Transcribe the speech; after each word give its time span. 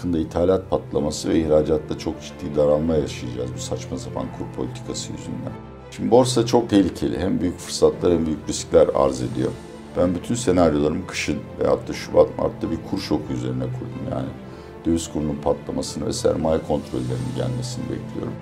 Yakında 0.00 0.18
ithalat 0.18 0.70
patlaması 0.70 1.28
ve 1.28 1.40
ihracatta 1.40 1.98
çok 1.98 2.14
ciddi 2.22 2.56
daralma 2.56 2.94
yaşayacağız 2.94 3.50
bu 3.54 3.58
saçma 3.58 3.98
sapan 3.98 4.26
kur 4.38 4.56
politikası 4.56 5.12
yüzünden. 5.12 5.52
Şimdi 5.90 6.10
borsa 6.10 6.46
çok 6.46 6.70
tehlikeli. 6.70 7.18
Hem 7.18 7.40
büyük 7.40 7.58
fırsatlar 7.58 8.12
hem 8.12 8.26
büyük 8.26 8.48
riskler 8.48 8.88
arz 8.94 9.22
ediyor. 9.22 9.50
Ben 9.96 10.14
bütün 10.14 10.34
senaryolarımı 10.34 11.06
kışın 11.06 11.38
veyahut 11.60 11.88
da 11.88 11.92
Şubat 11.92 12.38
Mart'ta 12.38 12.70
bir 12.70 12.78
kur 12.90 12.98
şoku 12.98 13.32
üzerine 13.32 13.64
kurdum. 13.64 14.10
Yani 14.10 14.28
döviz 14.86 15.12
kurunun 15.12 15.36
patlamasını 15.42 16.06
ve 16.06 16.12
sermaye 16.12 16.58
kontrollerinin 16.68 17.34
gelmesini 17.36 17.84
bekliyorum. 17.84 18.32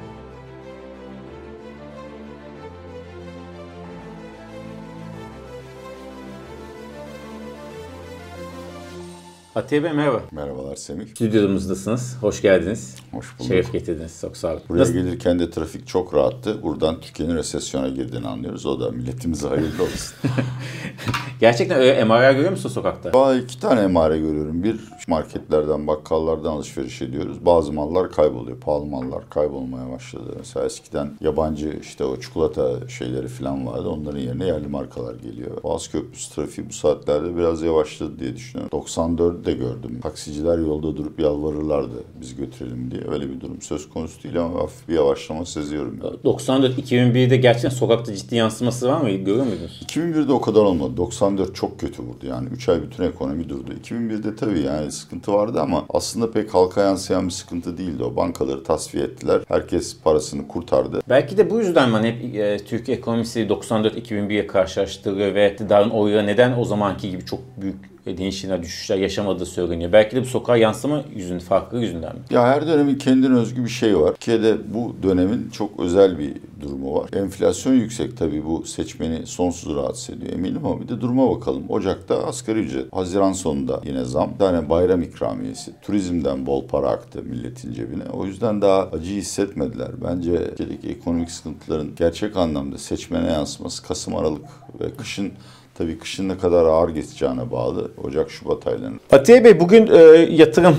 Atiye 9.58 9.84
Bey 9.84 9.92
merhaba. 9.92 10.20
Merhabalar 10.32 10.76
Semih. 10.76 11.06
Stüdyomuzdasınız. 11.06 12.16
Hoş 12.20 12.42
geldiniz. 12.42 12.96
Hoş 13.12 13.38
bulduk. 13.38 13.48
Şeref 13.48 13.72
getirdiniz. 13.72 14.20
Çok 14.20 14.36
sağ 14.36 14.48
olun. 14.52 14.60
Buraya 14.68 14.80
Nasıl- 14.80 14.92
gelirken 14.92 15.38
de 15.38 15.50
trafik 15.50 15.86
çok 15.86 16.14
rahattı. 16.14 16.62
Buradan 16.62 17.00
Türkiye'nin 17.00 17.36
resesyona 17.36 17.88
girdiğini 17.88 18.28
anlıyoruz. 18.28 18.66
O 18.66 18.80
da 18.80 18.90
milletimize 18.90 19.48
hayırlı 19.48 19.82
olsun. 19.82 20.16
Gerçekten 21.40 21.78
öyle 21.78 22.04
MRI 22.04 22.34
görüyor 22.34 22.50
musun 22.50 22.68
sokakta? 22.68 23.12
Valla 23.14 23.36
iki 23.36 23.60
tane 23.60 23.80
emare 23.80 24.18
görüyorum. 24.18 24.62
Bir 24.62 24.76
marketlerden, 25.08 25.86
bakkallardan 25.86 26.50
alışveriş 26.50 27.02
ediyoruz. 27.02 27.46
Bazı 27.46 27.72
mallar 27.72 28.12
kayboluyor. 28.12 28.60
Pahalı 28.60 28.86
mallar 28.86 29.30
kaybolmaya 29.30 29.90
başladı. 29.90 30.34
Mesela 30.38 30.66
eskiden 30.66 31.10
yabancı 31.20 31.78
işte 31.82 32.04
o 32.04 32.20
çikolata 32.20 32.88
şeyleri 32.88 33.28
falan 33.28 33.66
vardı. 33.66 33.88
Onların 33.88 34.18
yerine 34.18 34.46
yerli 34.46 34.68
markalar 34.68 35.14
geliyor. 35.14 35.62
Boğaz 35.62 35.88
Köprüsü 35.88 36.34
trafiği 36.34 36.68
bu 36.68 36.72
saatlerde 36.72 37.36
biraz 37.36 37.62
yavaşladı 37.62 38.18
diye 38.18 38.36
düşünüyorum. 38.36 38.80
94'ü 38.80 39.44
de 39.48 39.52
gördüm. 39.52 40.00
Taksiciler 40.02 40.58
yolda 40.58 40.96
durup 40.96 41.20
yalvarırlardı 41.20 42.04
biz 42.20 42.36
götürelim 42.36 42.90
diye. 42.90 43.02
Öyle 43.12 43.30
bir 43.30 43.40
durum 43.40 43.62
söz 43.62 43.88
konusu 43.88 44.22
değil 44.22 44.40
ama 44.40 44.60
hafif 44.60 44.88
bir 44.88 44.94
yavaşlama 44.94 45.46
seziyorum. 45.46 46.00
Yani. 46.04 46.16
94-2001'de 46.24 47.36
gerçekten 47.36 47.68
sokakta 47.68 48.14
ciddi 48.14 48.36
yansıması 48.36 48.88
var 48.88 49.00
mı? 49.00 49.10
Görüyor 49.10 49.46
muydunuz? 49.46 49.82
2001'de 49.86 50.32
o 50.32 50.40
kadar 50.40 50.60
olmadı. 50.60 50.96
94 50.96 51.54
çok 51.54 51.80
kötü 51.80 52.02
vurdu 52.02 52.26
yani. 52.26 52.48
3 52.48 52.68
ay 52.68 52.82
bütün 52.82 53.04
ekonomi 53.04 53.48
durdu. 53.48 53.72
2001'de 53.84 54.36
tabii 54.36 54.60
yani 54.60 54.92
sıkıntı 54.92 55.32
vardı 55.32 55.60
ama 55.60 55.84
aslında 55.88 56.30
pek 56.30 56.54
halka 56.54 56.82
yansıyan 56.82 57.26
bir 57.26 57.32
sıkıntı 57.32 57.78
değildi. 57.78 58.04
O 58.04 58.16
bankaları 58.16 58.64
tasfiye 58.64 59.04
ettiler. 59.04 59.40
Herkes 59.48 59.96
parasını 60.04 60.48
kurtardı. 60.48 61.00
Belki 61.08 61.36
de 61.36 61.50
bu 61.50 61.58
yüzden 61.58 61.94
ben 61.94 62.04
hep 62.04 62.34
e, 62.34 62.58
Türkiye 62.58 62.96
ekonomisi 62.96 63.40
94-2001'e 63.40 64.46
karşılaştırıyor 64.46 65.34
ve 65.34 65.52
iktidarın 65.52 65.90
oyları 65.90 66.26
neden 66.26 66.58
o 66.58 66.64
zamanki 66.64 67.10
gibi 67.10 67.24
çok 67.24 67.40
büyük 67.60 67.97
değişimler, 68.16 68.62
düşüşler 68.62 68.96
yaşamadığı 68.96 69.46
söyleniyor. 69.46 69.92
Belki 69.92 70.16
de 70.16 70.20
bu 70.20 70.24
sokağa 70.24 70.56
yansıma 70.56 71.04
yüzünden, 71.14 71.38
farklı 71.38 71.80
yüzünden 71.80 72.16
mi? 72.16 72.22
Ya 72.30 72.46
her 72.46 72.66
dönemin 72.66 72.94
kendine 72.94 73.34
özgü 73.34 73.64
bir 73.64 73.68
şey 73.68 73.98
var. 73.98 74.12
Türkiye'de 74.12 74.74
bu 74.74 74.96
dönemin 75.02 75.50
çok 75.50 75.80
özel 75.80 76.18
bir 76.18 76.32
durumu 76.60 76.94
var. 76.94 77.10
Enflasyon 77.12 77.74
yüksek 77.74 78.16
tabii 78.16 78.44
bu 78.44 78.64
seçmeni 78.64 79.26
sonsuz 79.26 79.76
rahatsız 79.76 80.10
ediyor 80.16 80.32
eminim 80.32 80.66
ama 80.66 80.80
bir 80.80 80.88
de 80.88 81.00
duruma 81.00 81.30
bakalım. 81.36 81.64
Ocak'ta 81.68 82.26
asgari 82.26 82.58
ücret. 82.58 82.92
Haziran 82.92 83.32
sonunda 83.32 83.80
yine 83.84 84.04
zam. 84.04 84.34
Bir 84.34 84.38
tane 84.38 84.70
bayram 84.70 85.02
ikramiyesi. 85.02 85.72
Turizmden 85.82 86.46
bol 86.46 86.66
para 86.66 86.88
aktı 86.88 87.22
milletin 87.22 87.72
cebine. 87.72 88.04
O 88.12 88.26
yüzden 88.26 88.62
daha 88.62 88.82
acı 88.82 89.10
hissetmediler. 89.10 89.90
Bence 90.04 90.48
Türkiye'deki 90.48 90.88
ekonomik 90.88 91.30
sıkıntıların 91.30 91.94
gerçek 91.96 92.36
anlamda 92.36 92.78
seçmene 92.78 93.32
yansıması 93.32 93.82
Kasım, 93.82 94.16
Aralık 94.16 94.46
ve 94.80 94.90
kışın 94.90 95.32
Tabii 95.78 95.98
kışın 95.98 96.28
ne 96.28 96.38
kadar 96.38 96.64
ağır 96.64 96.88
geçeceğine 96.88 97.50
bağlı. 97.50 97.90
Ocak-Şubat 98.04 98.66
aylarında. 98.66 98.98
Atiye 99.12 99.44
Bey 99.44 99.60
bugün 99.60 99.86
e, 99.86 99.96
yatırım 100.30 100.76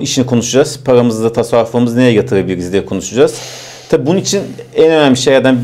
işini 0.00 0.26
konuşacağız. 0.26 0.80
Paramızı 0.84 1.24
da 1.24 1.32
tasarrufumuzu 1.32 1.96
nereye 1.96 2.12
yatırabiliriz 2.12 2.72
diye 2.72 2.84
konuşacağız. 2.86 3.38
Tabii 3.88 4.06
bunun 4.06 4.18
için 4.18 4.42
en 4.74 4.90
önemli 4.92 5.16
şeylerden 5.16 5.56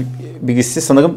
bir- 0.43 0.49
birisi 0.49 0.81
sanırım 0.81 1.17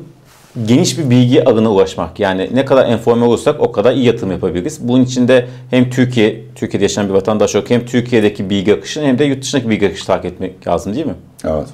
geniş 0.66 0.98
bir 0.98 1.10
bilgi 1.10 1.50
ağına 1.50 1.72
ulaşmak. 1.72 2.20
Yani 2.20 2.50
ne 2.54 2.66
kadar 2.66 2.90
informe 2.90 3.26
olursak 3.26 3.60
o 3.60 3.72
kadar 3.72 3.94
iyi 3.94 4.06
yatırım 4.06 4.32
yapabiliriz. 4.32 4.88
Bunun 4.88 5.04
için 5.04 5.28
de 5.28 5.48
hem 5.70 5.90
Türkiye, 5.90 6.44
Türkiye'de 6.56 6.86
yaşayan 6.86 7.10
bir 7.10 7.14
vatandaş 7.14 7.56
olarak 7.56 7.70
hem 7.70 7.86
Türkiye'deki 7.86 8.50
bilgi 8.50 8.74
akışını 8.74 9.04
hem 9.06 9.20
de 9.20 9.24
yurt 9.26 9.42
dışındaki 9.42 9.70
bilgi 9.70 9.88
akışı 9.88 10.06
takip 10.06 10.26
etmek 10.26 10.68
lazım 10.68 10.96
değil 10.96 11.06
mi? 11.06 11.16
Evet. 11.46 11.68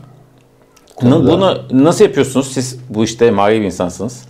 Bunu, 1.01 1.27
bunu 1.27 1.57
nasıl 1.71 2.03
yapıyorsunuz? 2.05 2.47
Siz 2.51 2.79
bu 2.89 3.03
işte 3.03 3.31
mali 3.31 3.61
bir 3.61 3.65
insansınız. 3.65 4.23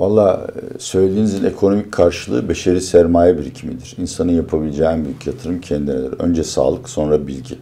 Valla 0.00 0.46
e, 0.56 0.78
söylediğinizin 0.78 1.44
ekonomik 1.44 1.92
karşılığı 1.92 2.48
beşeri 2.48 2.80
sermaye 2.80 3.38
birikimidir. 3.38 3.94
İnsanın 3.98 4.32
yapabileceği 4.32 4.88
en 4.88 5.04
büyük 5.04 5.26
yatırım 5.26 5.60
kendinedir. 5.60 6.12
Önce 6.18 6.44
sağlık 6.44 6.88
sonra 6.88 7.26
bilgi. 7.26 7.58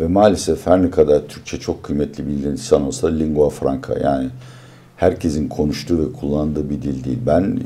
Ve 0.00 0.06
maalesef 0.06 0.66
her 0.66 0.82
ne 0.82 0.90
kadar 0.90 1.20
Türkçe 1.28 1.60
çok 1.60 1.82
kıymetli 1.82 2.28
bir 2.28 2.44
insan 2.44 2.82
olsa 2.82 3.08
lingua 3.08 3.48
franca 3.48 3.98
yani 4.04 4.28
herkesin 4.96 5.48
konuştuğu 5.48 5.98
ve 5.98 6.12
kullandığı 6.12 6.70
bir 6.70 6.82
dil 6.82 7.04
değil. 7.04 7.18
Ben 7.26 7.60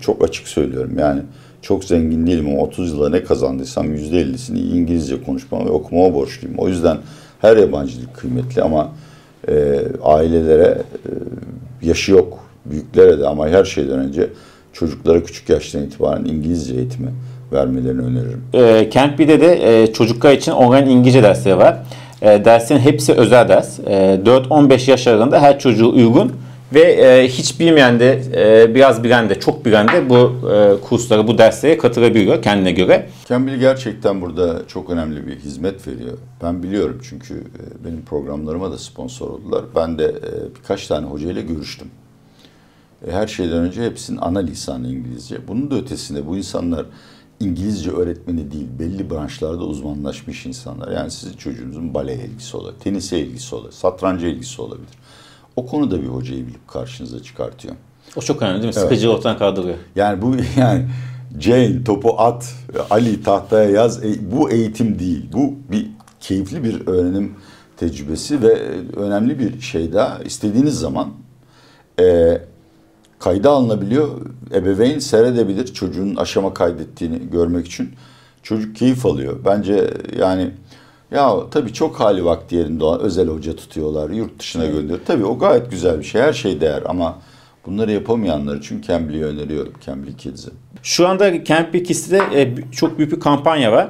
çok 0.00 0.24
açık 0.24 0.48
söylüyorum 0.48 0.98
yani 0.98 1.22
çok 1.62 1.84
zengin 1.84 2.26
değilim 2.26 2.48
ama 2.48 2.62
30 2.62 2.92
yılda 2.92 3.10
ne 3.10 3.24
kazandıysam 3.24 3.94
%50'sini 3.94 4.58
İngilizce 4.58 5.22
konuşmama 5.22 5.64
ve 5.64 5.70
okumama 5.70 6.14
borçluyum. 6.14 6.58
O 6.58 6.68
yüzden 6.68 6.98
her 7.40 7.56
yabancı 7.56 8.00
dil 8.00 8.06
kıymetli 8.14 8.62
ama 8.62 8.92
e, 9.48 9.82
ailelere 10.02 10.82
e, 10.92 11.10
yaşı 11.86 12.12
yok 12.12 12.49
büyüklere 12.64 13.20
de 13.20 13.26
ama 13.26 13.48
her 13.48 13.64
şeyden 13.64 13.98
önce 13.98 14.28
çocuklara 14.72 15.22
küçük 15.22 15.48
yaştan 15.48 15.82
itibaren 15.82 16.24
İngilizce 16.24 16.74
eğitimi 16.74 17.10
vermelerini 17.52 18.02
öneririm. 18.02 18.42
E, 18.52 18.90
Kent 18.90 19.18
B'de 19.18 19.40
de 19.40 19.82
e, 19.82 19.92
çocuklar 19.92 20.32
için 20.32 20.52
online 20.52 20.90
İngilizce 20.90 21.22
dersleri 21.22 21.58
var. 21.58 21.76
E, 22.22 22.44
derslerin 22.44 22.80
hepsi 22.80 23.12
özel 23.12 23.48
ders. 23.48 23.78
E, 23.78 24.20
4-15 24.24 24.90
yaş 24.90 25.06
aralığında 25.06 25.42
her 25.42 25.58
çocuğu 25.58 25.92
uygun 25.92 26.32
ve 26.74 26.80
e, 26.80 27.28
hiç 27.28 27.60
bilmeyen 27.60 28.00
de 28.00 28.22
e, 28.34 28.74
biraz 28.74 29.04
bilen 29.04 29.30
de 29.30 29.40
çok 29.40 29.64
bilen 29.64 29.88
de 29.88 30.10
bu 30.10 30.32
e, 30.52 30.80
kurslara 30.88 31.26
bu 31.26 31.38
derslere 31.38 31.78
katılabiliyor 31.78 32.42
kendine 32.42 32.72
göre. 32.72 33.06
Cambly 33.28 33.58
gerçekten 33.58 34.20
burada 34.20 34.62
çok 34.68 34.90
önemli 34.90 35.26
bir 35.26 35.36
hizmet 35.36 35.88
veriyor. 35.88 36.18
Ben 36.42 36.62
biliyorum 36.62 37.00
çünkü 37.02 37.34
e, 37.34 37.84
benim 37.84 38.02
programlarıma 38.02 38.72
da 38.72 38.78
sponsor 38.78 39.30
oldular. 39.30 39.64
Ben 39.76 39.98
de 39.98 40.04
e, 40.04 40.54
birkaç 40.58 40.86
tane 40.86 41.06
hocayla 41.06 41.42
görüştüm. 41.42 41.88
E, 43.06 43.12
Her 43.12 43.26
şeyden 43.26 43.58
önce 43.58 43.84
hepsinin 43.84 44.18
ana 44.18 44.38
lisanı 44.38 44.88
İngilizce. 44.88 45.48
Bunun 45.48 45.70
da 45.70 45.74
ötesinde 45.74 46.26
bu 46.26 46.36
insanlar 46.36 46.86
İngilizce 47.40 47.90
öğretmeni 47.90 48.52
değil, 48.52 48.66
belli 48.78 49.10
branşlarda 49.10 49.64
uzmanlaşmış 49.64 50.46
insanlar. 50.46 50.92
Yani 50.92 51.10
sizin 51.10 51.36
çocuğunuzun 51.36 51.94
bale 51.94 52.14
ilgisi 52.14 52.56
olabilir, 52.56 52.80
tenise 52.80 53.20
ilgisi 53.20 53.54
olabilir, 53.54 53.72
satranca 53.72 54.28
ilgisi 54.28 54.62
olabilir. 54.62 54.88
O 55.56 55.66
konuda 55.66 56.02
bir 56.02 56.06
hocayı 56.06 56.46
bilip 56.46 56.68
karşınıza 56.68 57.22
çıkartıyor. 57.22 57.74
O 58.16 58.20
çok 58.20 58.42
önemli 58.42 58.62
değil 58.62 58.74
mi? 58.74 58.80
Sıkıcı 58.80 59.10
ortadan 59.12 59.38
kaldırıyor. 59.38 59.76
Yani 59.96 60.22
bu 60.22 60.36
yani 60.60 60.88
Jane 61.40 61.84
topu 61.84 62.20
at, 62.20 62.54
Ali 62.90 63.22
tahtaya 63.22 63.70
yaz. 63.70 64.04
E, 64.04 64.32
bu 64.32 64.50
eğitim 64.50 64.98
değil. 64.98 65.26
Bu 65.32 65.54
bir 65.72 65.86
keyifli 66.20 66.64
bir 66.64 66.86
öğrenim 66.86 67.34
tecrübesi 67.76 68.42
ve 68.42 68.54
önemli 68.96 69.38
bir 69.38 69.60
şey 69.60 69.92
daha. 69.92 70.18
İstediğiniz 70.18 70.78
zaman 70.78 71.08
e, 72.00 72.38
kayda 73.20 73.50
alınabiliyor. 73.50 74.08
Ebeveyn 74.54 74.98
seyredebilir 74.98 75.66
çocuğun 75.66 76.16
aşama 76.16 76.54
kaydettiğini 76.54 77.30
görmek 77.30 77.66
için. 77.66 77.90
Çocuk 78.42 78.76
keyif 78.76 79.06
alıyor. 79.06 79.38
Bence 79.44 79.90
yani 80.18 80.50
ya 81.10 81.36
tabii 81.50 81.72
çok 81.72 82.00
hali 82.00 82.24
vakti 82.24 82.56
yerinde 82.56 82.84
olan 82.84 83.00
özel 83.00 83.28
hoca 83.28 83.56
tutuyorlar, 83.56 84.10
yurt 84.10 84.38
dışına 84.38 84.66
gönderiyor. 84.66 85.00
Tabii 85.06 85.24
o 85.24 85.38
gayet 85.38 85.70
güzel 85.70 85.98
bir 85.98 86.04
şey. 86.04 86.22
Her 86.22 86.32
şey 86.32 86.60
değer 86.60 86.82
ama 86.86 87.18
bunları 87.66 87.92
yapamayanlar 87.92 88.56
için 88.56 88.82
Cambly'i 88.82 89.24
öneriyorum. 89.24 89.72
Cambly 89.86 90.16
Kids'i. 90.16 90.50
Şu 90.82 91.08
anda 91.08 91.44
Camp 91.44 91.74
Bikis'te 91.74 92.20
e, 92.34 92.54
çok 92.72 92.98
büyük 92.98 93.12
bir 93.12 93.20
kampanya 93.20 93.72
var. 93.72 93.88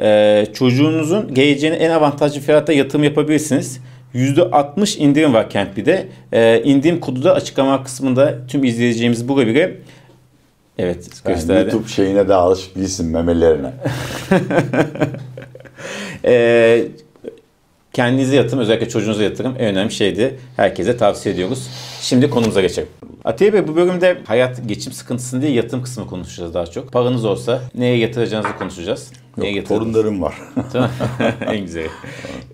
E, 0.00 0.46
çocuğunuzun 0.54 1.34
geleceğine 1.34 1.76
en 1.76 1.90
avantajlı 1.90 2.40
fiyatta 2.40 2.72
yatırım 2.72 3.04
yapabilirsiniz. 3.04 3.80
%60 4.16 4.98
indirim 4.98 5.34
var 5.34 5.50
Campy'de. 5.50 6.06
E, 6.32 6.62
indirim 6.62 7.00
kodu 7.00 7.24
da 7.24 7.34
açıklama 7.34 7.84
kısmında 7.84 8.46
tüm 8.46 8.64
izleyeceğimiz 8.64 9.28
bulabilir. 9.28 9.74
Evet 10.78 11.08
Yani 11.24 11.34
gösterdi. 11.34 11.70
YouTube 11.70 11.88
şeyine 11.88 12.28
de 12.28 12.34
alışık 12.34 12.76
değilsin 12.76 13.06
memelerine. 13.06 13.72
E, 16.24 16.82
kendinize 17.96 18.36
yatırım 18.36 18.58
özellikle 18.58 18.88
çocuğunuza 18.88 19.22
yatırım 19.22 19.54
en 19.58 19.66
önemli 19.66 19.92
şeydi. 19.92 20.38
Herkese 20.56 20.96
tavsiye 20.96 21.34
ediyoruz. 21.34 21.68
Şimdi 22.00 22.30
konumuza 22.30 22.60
geçelim. 22.60 22.88
Atiye 23.24 23.52
Bey 23.52 23.68
bu 23.68 23.76
bölümde 23.76 24.18
hayat 24.26 24.68
geçim 24.68 24.92
sıkıntısını 24.92 25.42
değil 25.42 25.54
yatırım 25.54 25.82
kısmını 25.82 26.06
konuşacağız 26.06 26.54
daha 26.54 26.66
çok. 26.66 26.92
Paranız 26.92 27.24
olsa 27.24 27.62
neye 27.74 27.96
yatıracağınızı 27.98 28.56
konuşacağız. 28.58 29.12
Neye 29.38 29.48
Yok, 29.48 29.56
yatırdınız? 29.56 29.92
torunlarım 29.94 30.22
var. 30.22 30.34
Tamam. 30.72 30.90
en 31.46 31.60
güzeli. 31.60 31.88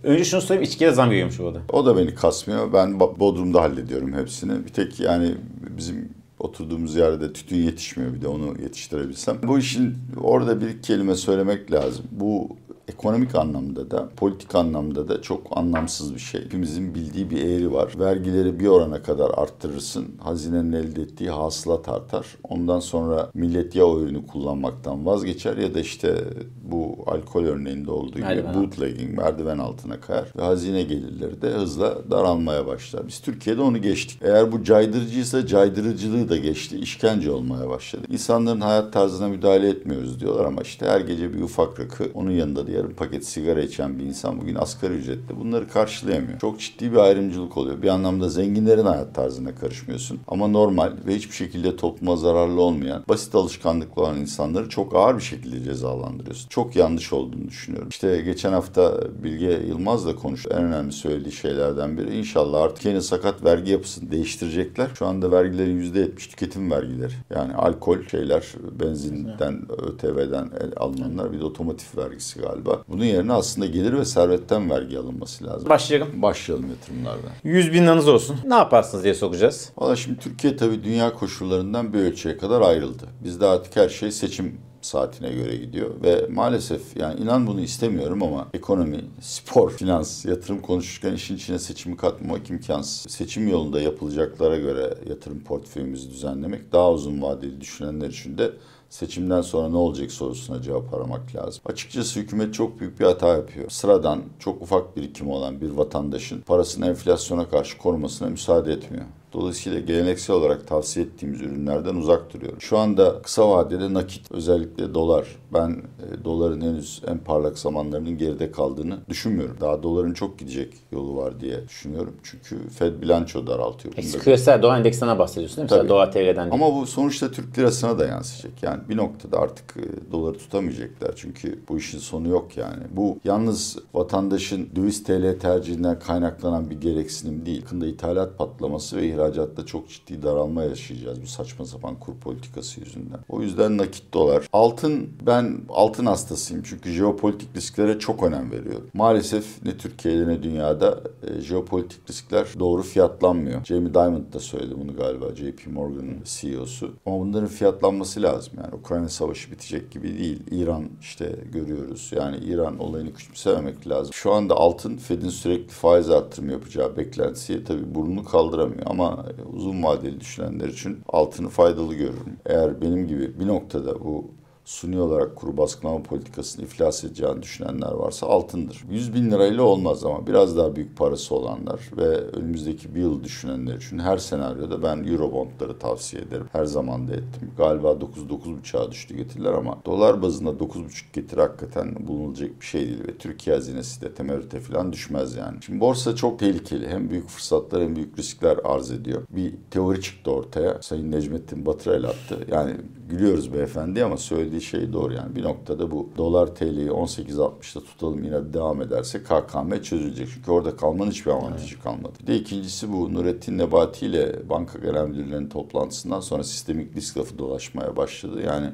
Önce 0.03 0.25
şunu 0.25 0.41
söyleyeyim 0.41 0.71
içkiye 0.71 0.91
zam 0.91 1.11
geliyormuş 1.11 1.41
orada. 1.41 1.59
o 1.73 1.87
da 1.87 1.97
beni 1.97 2.15
kasmıyor. 2.15 2.73
Ben 2.73 2.89
Bo- 2.91 3.19
Bodrum'da 3.21 3.63
hallediyorum 3.63 4.13
hepsini. 4.13 4.65
Bir 4.67 4.73
tek 4.73 5.01
yani 5.01 5.35
bizim 5.77 6.09
oturduğumuz 6.39 6.97
yerde 6.97 7.33
tütün 7.33 7.57
yetişmiyor 7.57 8.15
bir 8.15 8.23
de 8.23 8.29
onu 8.29 8.63
yetiştirebilsem. 8.63 9.37
Bu 9.43 9.59
işin 9.59 9.95
orada 10.23 10.61
bir 10.61 10.83
kelime 10.83 11.15
söylemek 11.15 11.73
lazım. 11.73 12.05
Bu 12.11 12.57
ekonomik 12.89 13.35
anlamda 13.35 13.91
da 13.91 14.09
politik 14.17 14.55
anlamda 14.55 15.09
da 15.09 15.23
çok 15.23 15.59
anlamsız 15.59 16.15
bir 16.15 16.21
şey. 16.21 16.45
Hepimizin 16.45 16.95
bildiği 16.95 17.31
bir 17.31 17.45
eğri 17.45 17.73
var. 17.73 17.93
Vergileri 17.99 18.61
bir 18.61 18.67
orana 18.67 19.03
kadar 19.03 19.31
arttırırsın. 19.37 20.07
Hazinenin 20.19 20.73
elde 20.73 21.03
ettiği 21.03 21.31
hasılat 21.31 21.89
artar. 21.89 22.27
Ondan 22.49 22.81
sonra 22.81 23.31
millet 23.35 23.77
ya 23.77 23.87
o 23.87 24.01
ürünü 24.01 24.27
kullanmaktan 24.27 25.07
vazgeçer 25.07 25.57
ya 25.57 25.75
da 25.75 25.81
işte 25.81 26.25
bu 26.65 26.99
alkol 27.07 27.45
örneğinde 27.45 27.91
olduğu 27.91 28.19
Merdiven 28.19 28.53
gibi 28.53 28.63
bootlegging 28.63 29.19
merdiven 29.19 29.59
altına 29.59 30.01
kayar 30.01 30.33
ve 30.37 30.43
hazine 30.43 30.83
gelirleri 30.83 31.43
de 31.43 31.51
hızla 31.51 32.11
daralmaya 32.11 32.67
başlar. 32.67 33.09
Biz 33.09 33.21
Türkiye'de 33.21 33.63
onu 33.63 33.83
geçtik. 33.83 34.19
Eğer 34.23 34.53
bu 34.53 34.65
caydırıcıysa 34.65 35.47
caydırıcılığı 35.47 36.29
da 36.29 36.37
geçti. 36.37 36.79
işkence 36.79 37.31
olmaya 37.31 37.69
başladı. 37.69 38.03
İnsanların 38.09 38.61
hayat 38.61 38.93
tarzına 38.93 39.29
müdahale 39.29 39.69
etmiyoruz 39.69 40.21
diyorlar 40.21 40.45
ama 40.45 40.63
işte 40.63 40.87
her 40.87 41.01
gece 41.01 41.35
bir 41.35 41.43
ufak 41.43 41.81
rakı 41.81 42.11
onun 42.15 42.31
yanında 42.31 42.67
da 42.67 42.71
yarım 42.73 42.95
paket 42.95 43.27
sigara 43.27 43.63
içen 43.63 43.99
bir 43.99 44.05
insan 44.05 44.41
bugün 44.41 44.55
asgari 44.55 44.93
ücretle 44.93 45.41
bunları 45.41 45.69
karşılayamıyor. 45.69 46.41
Çok 46.41 46.61
ciddi 46.61 46.93
bir 46.93 46.97
ayrımcılık 46.97 47.57
oluyor. 47.57 47.83
Bir 47.83 47.89
anlamda 47.89 48.29
zenginlerin 48.29 48.87
hayat 48.87 49.15
tarzına 49.15 49.55
karışmıyorsun. 49.55 50.21
Ama 50.29 50.49
normal 50.49 50.93
ve 51.07 51.15
hiçbir 51.15 51.35
şekilde 51.35 51.77
topluma 51.77 52.17
zararlı 52.17 52.61
olmayan, 52.61 53.05
basit 53.09 53.35
alışkanlıklı 53.35 54.03
olan 54.03 54.21
insanları 54.21 54.69
çok 54.69 54.97
ağır 54.97 55.17
bir 55.17 55.23
şekilde 55.23 55.65
cezalandırıyorsun. 55.65 56.49
Çok 56.49 56.77
yanlış 56.77 57.13
olduğunu 57.13 57.49
düşünüyorum. 57.49 57.89
İşte 57.89 58.21
geçen 58.21 58.53
hafta 58.53 59.01
Bilge 59.23 59.63
Yılmaz'la 59.69 60.17
konuştu. 60.17 60.51
En 60.53 60.63
önemli 60.63 60.93
söylediği 60.93 61.33
şeylerden 61.33 61.99
biri. 61.99 62.19
İnşallah 62.19 62.63
artık 62.63 62.85
yeni 62.85 63.03
sakat 63.03 63.45
vergi 63.45 63.71
yapısını 63.71 64.11
değiştirecekler. 64.11 64.91
Şu 64.95 65.07
anda 65.07 65.33
vergilerin 65.33 65.81
%70 65.93 66.31
tüketim 66.31 66.71
vergileri. 66.71 67.13
Yani 67.35 67.55
alkol 67.55 68.03
şeyler, 68.11 68.47
benzinden, 68.81 69.63
ÖTV'den 69.83 70.51
alınanlar 70.77 71.33
bir 71.33 71.41
de 71.41 71.45
otomotiv 71.45 72.03
vergisi 72.03 72.41
galiba. 72.41 72.62
Bunun 72.89 73.05
yerine 73.05 73.33
aslında 73.33 73.67
gelir 73.67 73.93
ve 73.93 74.05
servetten 74.05 74.71
vergi 74.71 74.99
alınması 74.99 75.45
lazım. 75.47 75.69
Başlayalım. 75.69 76.23
Başlayalım 76.23 76.71
yatırımlardan. 76.71 77.31
100 77.45 77.73
bin 77.73 77.83
liranız 77.83 78.09
olsun. 78.09 78.37
Ne 78.47 78.55
yaparsınız 78.55 79.05
diye 79.05 79.15
soracağız. 79.15 79.71
Valla 79.79 79.97
şimdi 79.97 80.19
Türkiye 80.19 80.57
tabii 80.57 80.85
dünya 80.85 81.13
koşullarından 81.13 81.93
bir 81.93 81.99
ölçüye 81.99 82.37
kadar 82.37 82.61
ayrıldı. 82.61 83.05
Bizde 83.25 83.47
artık 83.47 83.77
her 83.77 83.89
şey 83.89 84.11
seçim 84.11 84.59
saatine 84.85 85.33
göre 85.33 85.57
gidiyor 85.57 85.91
ve 86.03 86.27
maalesef 86.31 86.97
yani 86.97 87.21
inan 87.21 87.47
bunu 87.47 87.61
istemiyorum 87.61 88.23
ama 88.23 88.49
ekonomi, 88.55 89.05
spor, 89.21 89.71
finans, 89.77 90.25
yatırım 90.25 90.61
konuşurken 90.61 91.13
işin 91.13 91.37
içine 91.37 91.59
seçimi 91.59 91.97
katmamak 91.97 92.51
imkansız. 92.51 93.13
Seçim 93.13 93.49
yolunda 93.49 93.81
yapılacaklara 93.81 94.59
göre 94.59 94.95
yatırım 95.09 95.41
portföyümüzü 95.41 96.11
düzenlemek 96.11 96.73
daha 96.73 96.93
uzun 96.93 97.23
vadeli 97.23 97.61
düşünenler 97.61 98.09
için 98.09 98.39
de 98.39 98.53
seçimden 98.93 99.41
sonra 99.41 99.69
ne 99.69 99.77
olacak 99.77 100.13
sorusuna 100.13 100.63
cevap 100.63 100.95
aramak 100.95 101.37
lazım. 101.37 101.63
Açıkçası 101.67 102.21
hükümet 102.21 102.55
çok 102.55 102.81
büyük 102.81 103.01
bir 103.01 103.05
hata 103.05 103.29
yapıyor. 103.29 103.71
Sıradan 103.71 104.23
çok 104.39 104.63
ufak 104.63 104.97
birikimi 104.97 105.33
olan 105.33 105.61
bir 105.61 105.71
vatandaşın 105.71 106.41
parasını 106.41 106.87
enflasyona 106.87 107.49
karşı 107.49 107.79
korumasına 107.79 108.29
müsaade 108.29 108.73
etmiyor. 108.73 109.05
Dolayısıyla 109.33 109.81
geleneksel 109.81 110.37
olarak 110.37 110.69
tavsiye 110.69 111.07
ettiğimiz 111.07 111.41
ürünlerden 111.41 111.95
uzak 111.95 112.35
duruyorum. 112.35 112.61
Şu 112.61 112.79
anda 112.79 113.23
kısa 113.23 113.51
vadede 113.51 113.95
nakit 113.95 114.33
özellikle 114.33 114.95
dolar. 114.95 115.27
Ben 115.55 115.71
e, 115.71 116.25
doların 116.25 116.61
henüz 116.61 117.03
en 117.07 117.19
parlak 117.19 117.59
zamanlarının 117.59 118.19
geride 118.19 118.51
kaldığını 118.53 118.99
düşünmüyorum. 119.09 119.57
Daha 119.61 119.83
doların 119.83 120.15
çok 120.15 120.39
gidecek 120.39 120.75
yolu 120.93 121.17
var 121.17 121.41
diye 121.41 121.69
düşünüyorum. 121.69 122.15
Çünkü 122.23 122.69
Fed 122.69 123.03
bilanço 123.03 123.47
daraltıyor. 123.47 123.95
Eksi 123.97 124.19
küresel 124.19 124.63
dolar 124.63 124.79
endeksinden 124.79 125.19
bahsediyorsun 125.19 125.57
değil 125.57 125.65
mi? 125.65 125.69
Tabii. 125.69 125.89
Dolar 125.89 126.13
TL'den 126.13 126.37
değil. 126.37 126.53
Ama 126.53 126.75
bu 126.75 126.87
sonuçta 126.87 127.31
Türk 127.31 127.59
lirasına 127.59 127.99
da 127.99 128.07
yansıyacak. 128.07 128.63
Yani 128.63 128.81
bir 128.89 128.97
noktada 128.97 129.39
artık 129.39 129.77
e, 129.77 130.13
doları 130.13 130.39
tutamayacaklar. 130.39 131.13
Çünkü 131.17 131.59
bu 131.69 131.79
işin 131.79 131.99
sonu 131.99 132.29
yok 132.29 132.57
yani. 132.57 132.83
Bu 132.91 133.19
yalnız 133.25 133.79
vatandaşın 133.95 134.69
döviz 134.77 135.05
TL 135.05 135.39
tercihinden 135.39 135.99
kaynaklanan 135.99 136.71
bir 136.71 136.81
gereksinim 136.81 137.47
değil. 137.47 137.63
Yakında 137.63 137.87
ithalat 137.87 138.39
patlaması 138.39 138.97
ve 138.97 139.09
ihracatta 139.09 139.67
çok 139.67 139.89
ciddi 139.89 140.23
daralma 140.23 140.63
yaşayacağız 140.63 141.23
bu 141.23 141.27
saçma 141.27 141.65
sapan 141.67 141.99
kur 141.99 142.15
politikası 142.15 142.81
yüzünden. 142.81 143.19
O 143.29 143.43
yüzden 143.43 143.79
nakit 143.79 144.15
dolar. 144.15 144.47
Altın 144.53 145.09
ben 145.27 145.42
altın 145.69 146.07
hastasıyım 146.07 146.63
çünkü 146.67 146.91
jeopolitik 146.91 147.57
risklere 147.57 147.99
çok 147.99 148.23
önem 148.23 148.51
veriyorum. 148.51 148.91
Maalesef 148.95 149.65
ne 149.65 149.77
Türkiye'de 149.77 150.29
ne 150.29 150.43
dünyada 150.43 151.01
e, 151.23 151.41
jeopolitik 151.41 152.11
riskler 152.11 152.47
doğru 152.59 152.83
fiyatlanmıyor. 152.83 153.65
Jamie 153.65 153.95
Dimon 153.95 154.33
da 154.33 154.41
söyledi 154.41 154.75
bunu 154.81 154.97
galiba 154.97 155.27
JP 155.35 155.67
Morgan'ın 155.67 156.19
CEO'su. 156.25 156.91
Ama 157.07 157.21
bunların 157.21 157.49
fiyatlanması 157.49 158.23
lazım. 158.23 158.53
Yani 158.57 158.75
Ukrayna 158.75 159.09
savaşı 159.09 159.51
bitecek 159.51 159.91
gibi 159.91 160.19
değil. 160.19 160.43
İran 160.51 160.85
işte 161.01 161.37
görüyoruz. 161.53 162.11
Yani 162.17 162.37
İran 162.37 162.79
olayını 162.79 163.15
küçümsememek 163.15 163.89
lazım. 163.89 164.13
Şu 164.13 164.33
anda 164.33 164.55
altın 164.55 164.97
Fed'in 164.97 165.29
sürekli 165.29 165.73
faiz 165.73 166.11
arttırımı 166.11 166.53
yapacağı 166.53 166.97
beklentisiye 166.97 167.65
tabii 167.65 167.95
burnunu 167.95 168.25
kaldıramıyor 168.25 168.83
ama 168.87 169.27
uzun 169.53 169.83
vadeli 169.83 170.21
düşünenler 170.21 170.69
için 170.69 170.99
altını 171.09 171.49
faydalı 171.49 171.95
görürüm. 171.95 172.37
Eğer 172.47 172.81
benim 172.81 173.07
gibi 173.07 173.41
bir 173.41 173.47
noktada 173.47 174.01
bu 174.01 174.31
suni 174.65 175.01
olarak 175.01 175.37
kuru 175.37 175.57
baskılama 175.57 176.03
politikasını 176.03 176.65
iflas 176.65 177.05
edeceğini 177.05 177.43
düşünenler 177.43 177.93
varsa 177.93 178.27
altındır. 178.27 178.85
100 178.91 179.15
bin 179.15 179.31
lirayla 179.31 179.63
olmaz 179.63 180.05
ama 180.05 180.27
biraz 180.27 180.57
daha 180.57 180.77
büyük 180.77 180.97
parası 180.97 181.35
olanlar 181.35 181.81
ve 181.97 182.07
önümüzdeki 182.17 182.95
bir 182.95 183.01
yıl 183.01 183.25
düşünenler 183.25 183.77
için 183.77 183.99
her 183.99 184.19
senaryoda 184.19 184.83
ben 184.83 185.05
Eurobondları 185.05 185.79
tavsiye 185.79 186.23
ederim. 186.23 186.47
Her 186.53 186.65
zaman 186.65 187.09
da 187.09 187.13
ettim. 187.13 187.51
Galiba 187.57 187.89
9-9.5'a 187.89 188.91
düştü 188.91 189.17
getiriler 189.17 189.53
ama 189.53 189.79
dolar 189.85 190.23
bazında 190.23 190.51
9.5 190.51 191.03
getir 191.13 191.39
hakikaten 191.39 192.07
bulunulacak 192.07 192.61
bir 192.61 192.67
şey 192.67 192.81
değil 192.81 193.09
ve 193.09 193.19
Türkiye 193.19 193.57
hazinesi 193.57 194.01
de 194.01 194.15
temerrüte 194.15 194.61
falan 194.61 194.93
düşmez 194.93 195.37
yani. 195.37 195.59
Şimdi 195.63 195.81
borsa 195.81 196.17
çok 196.17 196.39
tehlikeli. 196.39 196.89
Hem 196.89 197.11
büyük 197.11 197.29
fırsatlar 197.29 197.83
hem 197.83 197.97
büyük 197.97 198.19
riskler 198.19 198.59
arz 198.65 198.91
ediyor. 198.91 199.23
Bir 199.31 199.55
teori 199.71 200.01
çıktı 200.01 200.31
ortaya. 200.31 200.83
Sayın 200.83 201.13
Necmettin 201.13 201.67
Batırel 201.67 202.05
attı. 202.05 202.39
Yani 202.51 202.77
gülüyoruz 203.09 203.53
beyefendi 203.53 204.05
ama 204.05 204.17
söylediği 204.53 204.71
şey 204.71 204.93
doğru 204.93 205.15
yani. 205.15 205.37
Bir 205.37 205.43
noktada 205.43 205.91
bu 205.91 206.09
dolar 206.17 206.55
TL'yi 206.55 206.89
18.60'da 206.89 207.85
tutalım 207.85 208.25
yine 208.25 208.53
devam 208.53 208.83
ederse 208.83 209.23
KKM 209.23 209.83
çözülecek. 209.83 210.29
Çünkü 210.35 210.51
orada 210.51 210.77
kalmanın 210.77 211.11
hiçbir 211.11 211.31
avantajı 211.31 211.75
evet. 211.75 211.83
kalmadı. 211.83 212.13
Bir 212.23 212.27
de 212.27 212.37
ikincisi 212.37 212.93
bu 212.93 213.15
Nurettin 213.15 213.59
Nebati 213.59 214.07
ile 214.07 214.49
banka 214.49 214.79
genel 214.79 215.07
müdürlerinin 215.07 215.49
toplantısından 215.49 216.21
sonra 216.21 216.45
sistemik 216.45 216.97
risk 216.97 217.19
lafı 217.19 217.39
dolaşmaya 217.39 217.97
başladı. 217.97 218.43
Yani 218.47 218.71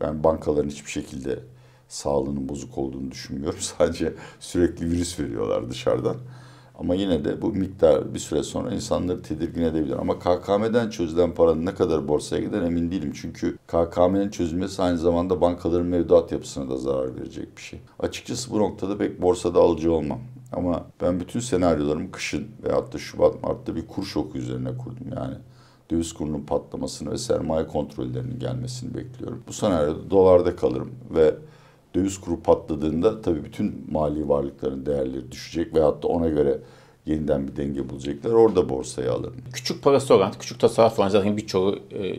ben 0.00 0.24
bankaların 0.24 0.68
hiçbir 0.68 0.90
şekilde 0.90 1.38
sağlığının 1.88 2.48
bozuk 2.48 2.78
olduğunu 2.78 3.10
düşünmüyorum. 3.10 3.60
Sadece 3.78 4.14
sürekli 4.40 4.90
virüs 4.90 5.20
veriyorlar 5.20 5.70
dışarıdan. 5.70 6.16
Ama 6.80 6.94
yine 6.94 7.24
de 7.24 7.42
bu 7.42 7.52
miktar 7.52 8.14
bir 8.14 8.18
süre 8.18 8.42
sonra 8.42 8.74
insanları 8.74 9.22
tedirgin 9.22 9.62
edebilir. 9.62 9.96
Ama 9.98 10.18
KKM'den 10.18 10.90
çözülen 10.90 11.34
paranın 11.34 11.66
ne 11.66 11.74
kadar 11.74 12.08
borsaya 12.08 12.42
gider 12.42 12.62
emin 12.62 12.90
değilim. 12.90 13.12
Çünkü 13.14 13.58
KKM'nin 13.66 14.30
çözülmesi 14.30 14.82
aynı 14.82 14.98
zamanda 14.98 15.40
bankaların 15.40 15.86
mevduat 15.86 16.32
yapısına 16.32 16.70
da 16.70 16.76
zarar 16.76 17.16
verecek 17.16 17.56
bir 17.56 17.62
şey. 17.62 17.80
Açıkçası 17.98 18.50
bu 18.50 18.58
noktada 18.58 18.98
pek 18.98 19.22
borsada 19.22 19.60
alıcı 19.60 19.92
olmam. 19.92 20.20
Ama 20.52 20.86
ben 21.00 21.20
bütün 21.20 21.40
senaryolarımı 21.40 22.12
kışın 22.12 22.48
veyahut 22.64 22.92
da 22.92 22.98
Şubat 22.98 23.42
Mart'ta 23.42 23.76
bir 23.76 23.86
kur 23.86 24.04
şoku 24.04 24.38
üzerine 24.38 24.76
kurdum 24.78 25.06
yani. 25.16 25.34
Döviz 25.90 26.12
kurunun 26.12 26.42
patlamasını 26.42 27.10
ve 27.10 27.18
sermaye 27.18 27.66
kontrollerinin 27.66 28.38
gelmesini 28.38 28.94
bekliyorum. 28.94 29.42
Bu 29.48 29.52
senaryoda 29.52 30.10
dolarda 30.10 30.56
kalırım 30.56 30.90
ve 31.14 31.34
döviz 31.94 32.18
kuru 32.20 32.40
patladığında 32.40 33.22
tabii 33.22 33.44
bütün 33.44 33.86
mali 33.90 34.28
varlıkların 34.28 34.86
değerleri 34.86 35.32
düşecek 35.32 35.74
ve 35.74 35.80
hatta 35.80 36.08
ona 36.08 36.28
göre 36.28 36.58
yeniden 37.06 37.48
bir 37.48 37.56
denge 37.56 37.88
bulacaklar. 37.88 38.30
Orada 38.30 38.68
borsaya 38.68 39.12
alırım. 39.12 39.36
Küçük 39.52 39.82
parası 39.82 40.14
olan, 40.14 40.32
küçük 40.40 40.60
tasarruf 40.60 40.98
olan 40.98 41.08
zaten 41.08 41.36
birçoğu 41.36 41.78
e, 41.92 42.16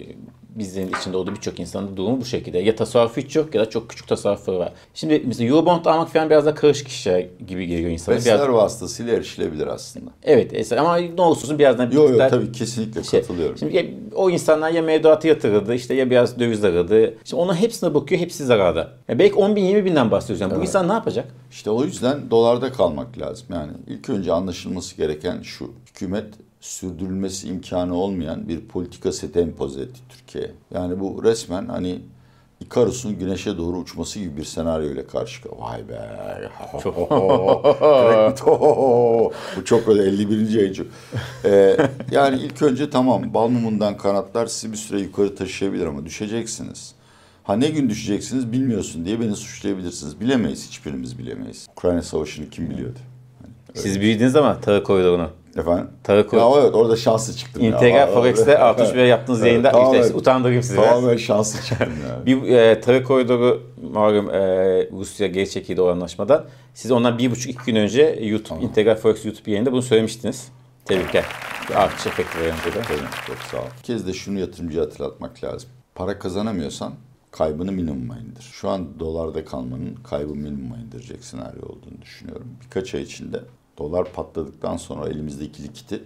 bizlerin 0.55 0.91
içinde 0.99 1.17
olduğu 1.17 1.35
birçok 1.35 1.59
insanın 1.59 1.97
durumu 1.97 2.21
bu 2.21 2.25
şekilde. 2.25 2.57
Ya 2.57 2.75
tasarrufu 2.75 3.21
hiç 3.21 3.35
yok 3.35 3.55
ya 3.55 3.61
da 3.61 3.69
çok 3.69 3.89
küçük 3.89 4.07
tasarrufları 4.07 4.59
var. 4.59 4.73
Şimdi 4.93 5.23
mesela 5.25 5.49
Eurobond 5.49 5.85
almak 5.85 6.13
falan 6.13 6.29
biraz 6.29 6.45
da 6.45 6.55
karışık 6.55 6.87
işler 6.87 7.25
gibi 7.47 7.67
geliyor 7.67 7.89
insana. 7.89 8.15
Besler 8.15 8.39
biraz... 8.39 8.53
vasıtasıyla 8.53 9.13
erişilebilir 9.13 9.67
aslında. 9.67 10.11
Evet 10.23 10.71
ama 10.71 10.97
ne 10.97 11.21
olursa 11.21 11.41
olsun 11.41 11.59
birazdan 11.59 11.91
Yok 11.91 12.09
yok 12.09 12.29
tabii 12.29 12.51
kesinlikle 12.51 13.03
şey, 13.03 13.21
katılıyorum. 13.21 13.57
Şimdi 13.57 13.77
ya, 13.77 13.83
o 14.15 14.29
insanlar 14.29 14.71
ya 14.71 14.81
mevduatı 14.81 15.27
yatırırdı 15.27 15.73
işte 15.73 15.93
ya 15.93 16.09
biraz 16.09 16.39
döviz 16.39 16.63
aradı. 16.63 17.13
Şimdi 17.23 17.41
ona 17.41 17.55
hepsine 17.55 17.93
bakıyor 17.93 18.21
hepsi 18.21 18.45
zararda. 18.45 18.91
Ya 19.07 19.19
belki 19.19 19.35
10 19.35 19.55
bin 19.55 19.63
20 19.63 19.85
binden 19.85 20.11
bahsediyoruz. 20.11 20.41
Yani 20.41 20.51
evet. 20.51 20.59
Bu 20.59 20.63
insan 20.63 20.87
ne 20.87 20.93
yapacak? 20.93 21.27
İşte 21.51 21.69
o 21.69 21.83
yüzden 21.83 22.31
dolarda 22.31 22.71
kalmak 22.71 23.19
lazım. 23.19 23.47
Yani 23.53 23.71
ilk 23.87 24.09
önce 24.09 24.33
anlaşılması 24.33 24.97
gereken 24.97 25.41
şu. 25.41 25.71
Hükümet 25.89 26.25
sürdürülmesi 26.61 27.47
imkanı 27.47 27.95
olmayan 27.95 28.49
bir 28.49 28.61
politika 28.61 29.11
seti 29.11 29.39
empoze 29.39 29.81
etti 29.81 29.99
Türkiye'ye. 30.09 30.51
Yani 30.73 30.99
bu 30.99 31.23
resmen 31.23 31.67
hani 31.67 32.01
Ikarus'un 32.59 33.19
güneşe 33.19 33.57
doğru 33.57 33.77
uçması 33.77 34.19
gibi 34.19 34.37
bir 34.37 34.43
senaryo 34.43 34.89
ile 34.89 35.07
karşı 35.07 35.49
Vay 35.59 35.89
be. 35.89 36.09
Bu 39.57 39.65
çok 39.65 39.87
öyle 39.87 40.03
51. 40.03 40.49
yayıncı. 40.49 40.87
Ee, 41.45 41.77
yani 42.11 42.39
ilk 42.41 42.61
önce 42.61 42.89
tamam 42.89 43.33
bal 43.33 43.47
mumundan 43.47 43.97
kanatlar 43.97 44.47
sizi 44.47 44.71
bir 44.71 44.77
süre 44.77 44.99
yukarı 44.99 45.35
taşıyabilir 45.35 45.85
ama 45.85 46.05
düşeceksiniz. 46.05 46.95
Ha 47.43 47.55
ne 47.55 47.69
gün 47.69 47.89
düşeceksiniz 47.89 48.51
bilmiyorsun 48.51 49.05
diye 49.05 49.19
beni 49.19 49.35
suçlayabilirsiniz. 49.35 50.19
Bilemeyiz, 50.19 50.67
hiçbirimiz 50.67 51.19
bilemeyiz. 51.19 51.67
Ukrayna 51.71 52.01
Savaşı'nı 52.01 52.49
kim 52.49 52.69
biliyordu? 52.69 52.99
Siz 53.73 54.01
büyüdünüz 54.01 54.35
ama 54.35 54.61
tarı 54.61 54.83
koridorunu. 54.83 55.29
Efendim? 55.57 55.87
Tarı 56.03 56.27
koridorunu. 56.27 56.55
Ya 56.55 56.61
evet 56.63 56.75
orada 56.75 56.95
şanslı 56.95 57.33
çıktım. 57.33 57.63
İntegral 57.63 58.13
Forex'te 58.13 58.51
evet. 58.51 58.61
Artuş 58.61 58.95
Bey 58.95 59.07
yaptığınız 59.07 59.41
yayında 59.41 59.67
Evet, 59.67 59.75
tamamen- 59.75 60.01
işte 60.01 60.13
utandırayım 60.13 60.63
sizi 60.63 60.77
biraz. 60.77 60.89
Tamamen 60.89 61.17
şanslı 61.17 61.61
çıktım 61.65 61.93
yani. 62.09 62.25
Bir 62.25 62.51
e, 62.53 62.81
tarı 62.81 63.03
koridoru 63.03 63.63
malum 63.91 64.29
e, 64.29 64.39
Rusya 64.91 65.27
geri 65.27 65.49
çekildi 65.49 65.81
o 65.81 65.87
anlaşmadan. 65.87 66.45
Siz 66.73 66.91
ondan 66.91 67.17
bir 67.17 67.31
buçuk 67.31 67.51
iki 67.51 67.65
gün 67.65 67.75
önce 67.75 68.19
YouTube, 68.21 68.59
Integral 68.63 68.95
Forex 68.95 69.25
YouTube 69.25 69.51
yayında 69.51 69.71
bunu 69.71 69.81
söylemiştiniz. 69.81 70.47
Tebrikler. 70.85 71.25
Artış 71.75 72.07
efekti 72.07 72.39
veren 72.39 72.51
de. 72.51 72.81
Tabii, 72.87 72.97
çok 73.27 73.37
sağ 73.37 73.57
ol. 73.57 73.67
Bir 73.79 73.83
kez 73.83 74.07
de 74.07 74.13
şunu 74.13 74.39
yatırımcıya 74.39 74.83
hatırlatmak 74.83 75.43
lazım. 75.43 75.69
Para 75.95 76.19
kazanamıyorsan 76.19 76.93
kaybını 77.31 77.71
minimuma 77.71 78.17
indir. 78.17 78.49
Şu 78.51 78.69
an 78.69 78.99
dolarda 78.99 79.45
kalmanın 79.45 79.95
kaybı 80.03 80.35
minimuma 80.35 80.77
indirecek 80.77 81.23
senaryo 81.23 81.61
olduğunu 81.65 82.01
düşünüyorum. 82.01 82.47
Birkaç 82.65 82.95
ay 82.95 83.01
içinde 83.01 83.39
dolar 83.83 84.13
patladıktan 84.13 84.77
sonra 84.77 85.09
elimizdeki 85.09 85.63
likiti 85.63 86.03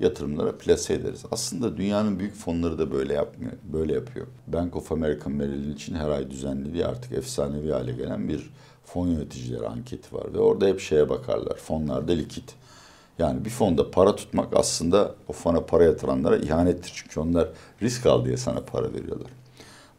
yatırımlara 0.00 0.58
plase 0.58 0.94
ederiz. 0.94 1.24
Aslında 1.30 1.76
dünyanın 1.76 2.18
büyük 2.18 2.34
fonları 2.34 2.78
da 2.78 2.92
böyle 2.92 3.14
yapmıyor. 3.14 3.52
Böyle 3.72 3.94
yapıyor. 3.94 4.26
Bank 4.46 4.76
of 4.76 4.92
America 4.92 5.28
Merrill 5.30 5.68
Lynch'in 5.68 5.94
her 5.94 6.08
ay 6.08 6.30
düzenlediği 6.30 6.86
artık 6.86 7.12
efsanevi 7.12 7.72
hale 7.72 7.92
gelen 7.92 8.28
bir 8.28 8.50
fon 8.84 9.06
yöneticileri 9.06 9.68
anketi 9.68 10.14
var 10.14 10.34
ve 10.34 10.38
orada 10.38 10.66
hep 10.66 10.80
şeye 10.80 11.08
bakarlar. 11.08 11.56
Fonlarda 11.56 12.12
likit. 12.12 12.54
Yani 13.18 13.44
bir 13.44 13.50
fonda 13.50 13.90
para 13.90 14.16
tutmak 14.16 14.56
aslında 14.56 15.14
o 15.28 15.32
fona 15.32 15.60
para 15.60 15.84
yatıranlara 15.84 16.36
ihanettir. 16.36 16.92
Çünkü 16.94 17.20
onlar 17.20 17.48
risk 17.82 18.06
al 18.06 18.24
diye 18.24 18.36
sana 18.36 18.60
para 18.60 18.94
veriyorlar. 18.94 19.30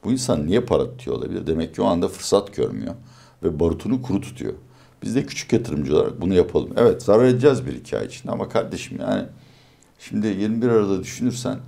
Bu 0.04 0.12
insan 0.12 0.48
niye 0.48 0.62
para 0.62 0.84
tutuyor 0.84 1.18
olabilir? 1.18 1.48
Demek 1.48 1.75
ki 1.75 1.82
o 1.82 1.86
anda 1.86 2.08
fırsat 2.08 2.56
görmüyor 2.56 2.96
ve 3.44 3.60
barutunu 3.60 4.01
kuru 4.01 4.22
tutuyor. 4.22 4.54
Biz 5.03 5.15
de 5.15 5.25
küçük 5.25 5.53
yatırımcı 5.53 5.96
olarak 5.96 6.22
bunu 6.22 6.34
yapalım. 6.34 6.70
Evet 6.77 7.03
zarar 7.03 7.25
edeceğiz 7.25 7.65
bir 7.65 7.74
iki 7.74 7.98
ay 7.98 8.05
içinde 8.05 8.31
ama 8.31 8.50
kardeşim 8.50 9.00
yani 9.01 9.25
şimdi 10.00 10.27
21 10.27 10.70
Aralık'ta 10.70 11.03
düşünürsen 11.03 11.60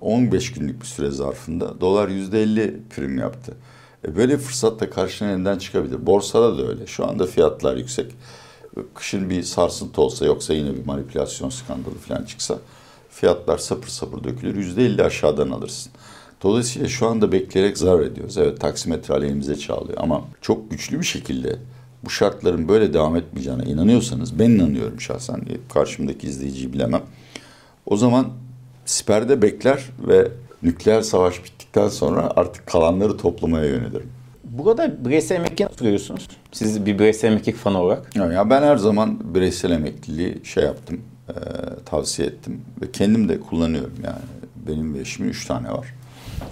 15 0.00 0.52
günlük 0.52 0.80
bir 0.80 0.86
süre 0.86 1.10
zarfında 1.10 1.80
dolar 1.80 2.08
%50 2.08 2.74
prim 2.90 3.18
yaptı. 3.18 3.54
E 4.04 4.16
böyle 4.16 4.38
fırsat 4.38 4.80
da 4.80 4.90
karşına 4.90 5.30
elinden 5.30 5.58
çıkabilir. 5.58 6.06
Borsada 6.06 6.58
da 6.58 6.68
öyle. 6.68 6.86
Şu 6.86 7.08
anda 7.08 7.26
fiyatlar 7.26 7.76
yüksek. 7.76 8.14
Kışın 8.94 9.30
bir 9.30 9.42
sarsıntı 9.42 10.00
olsa 10.00 10.26
yoksa 10.26 10.54
yine 10.54 10.74
bir 10.76 10.86
manipülasyon 10.86 11.50
skandalı 11.50 11.94
falan 11.94 12.24
çıksa 12.24 12.58
fiyatlar 13.10 13.58
sapır 13.58 13.88
sapır 13.88 14.24
dökülür. 14.24 14.76
%50 14.76 15.02
aşağıdan 15.02 15.50
alırsın. 15.50 15.92
Dolayısıyla 16.42 16.88
şu 16.88 17.06
anda 17.06 17.32
bekleyerek 17.32 17.78
zarar 17.78 18.00
ediyoruz. 18.00 18.38
Evet 18.38 18.60
taksimetre 18.60 19.14
aleyhimize 19.14 19.58
çağlıyor 19.58 19.98
ama 20.00 20.24
çok 20.40 20.70
güçlü 20.70 21.00
bir 21.00 21.06
şekilde 21.06 21.58
bu 22.06 22.10
şartların 22.10 22.68
böyle 22.68 22.94
devam 22.94 23.16
etmeyeceğine 23.16 23.64
inanıyorsanız 23.64 24.38
ben 24.38 24.50
inanıyorum 24.50 25.00
şahsen. 25.00 25.40
Karşımdaki 25.74 26.26
izleyiciyi 26.26 26.72
bilemem. 26.72 27.02
O 27.86 27.96
zaman 27.96 28.26
siperde 28.84 29.42
bekler 29.42 29.84
ve 30.08 30.28
nükleer 30.62 31.02
savaş 31.02 31.44
bittikten 31.44 31.88
sonra 31.88 32.32
artık 32.36 32.66
kalanları 32.66 33.16
toplamaya 33.16 33.64
yönelirim. 33.64 34.10
Burada 34.44 35.04
bireysel 35.04 35.36
emekliyi 35.36 35.68
nasıl 35.68 35.84
görüyorsunuz? 35.84 36.28
Siz 36.52 36.86
bir 36.86 36.98
bireysel 36.98 37.32
emeklilik 37.32 37.58
fanı 37.58 37.82
olarak. 37.82 38.16
Ya 38.16 38.32
ya 38.32 38.50
ben 38.50 38.62
her 38.62 38.76
zaman 38.76 39.34
bireysel 39.34 39.70
emekliliği 39.70 40.40
şey 40.44 40.64
yaptım, 40.64 41.00
e, 41.28 41.34
tavsiye 41.84 42.28
ettim 42.28 42.60
ve 42.82 42.92
kendim 42.92 43.28
de 43.28 43.40
kullanıyorum 43.40 43.96
yani. 44.04 44.18
Benim 44.68 44.94
ve 44.94 45.00
eşimin 45.00 45.28
üç 45.28 45.46
tane 45.46 45.70
var. 45.70 45.86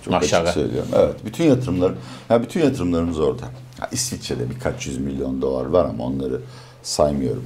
Çok 0.04 0.12
Maşallah. 0.12 0.42
açık 0.42 0.54
söylüyorum. 0.54 0.88
Evet, 0.96 1.14
bütün 1.26 1.44
yatırımlar, 1.44 1.92
ya 2.30 2.42
bütün 2.42 2.60
yatırımlarımız 2.60 3.20
orada. 3.20 3.44
Ya 3.84 3.88
İsviçre'de 3.92 4.50
birkaç 4.50 4.86
yüz 4.86 4.98
milyon 4.98 5.42
dolar 5.42 5.66
var 5.66 5.84
ama 5.84 6.04
onları 6.04 6.40
saymıyorum. 6.82 7.44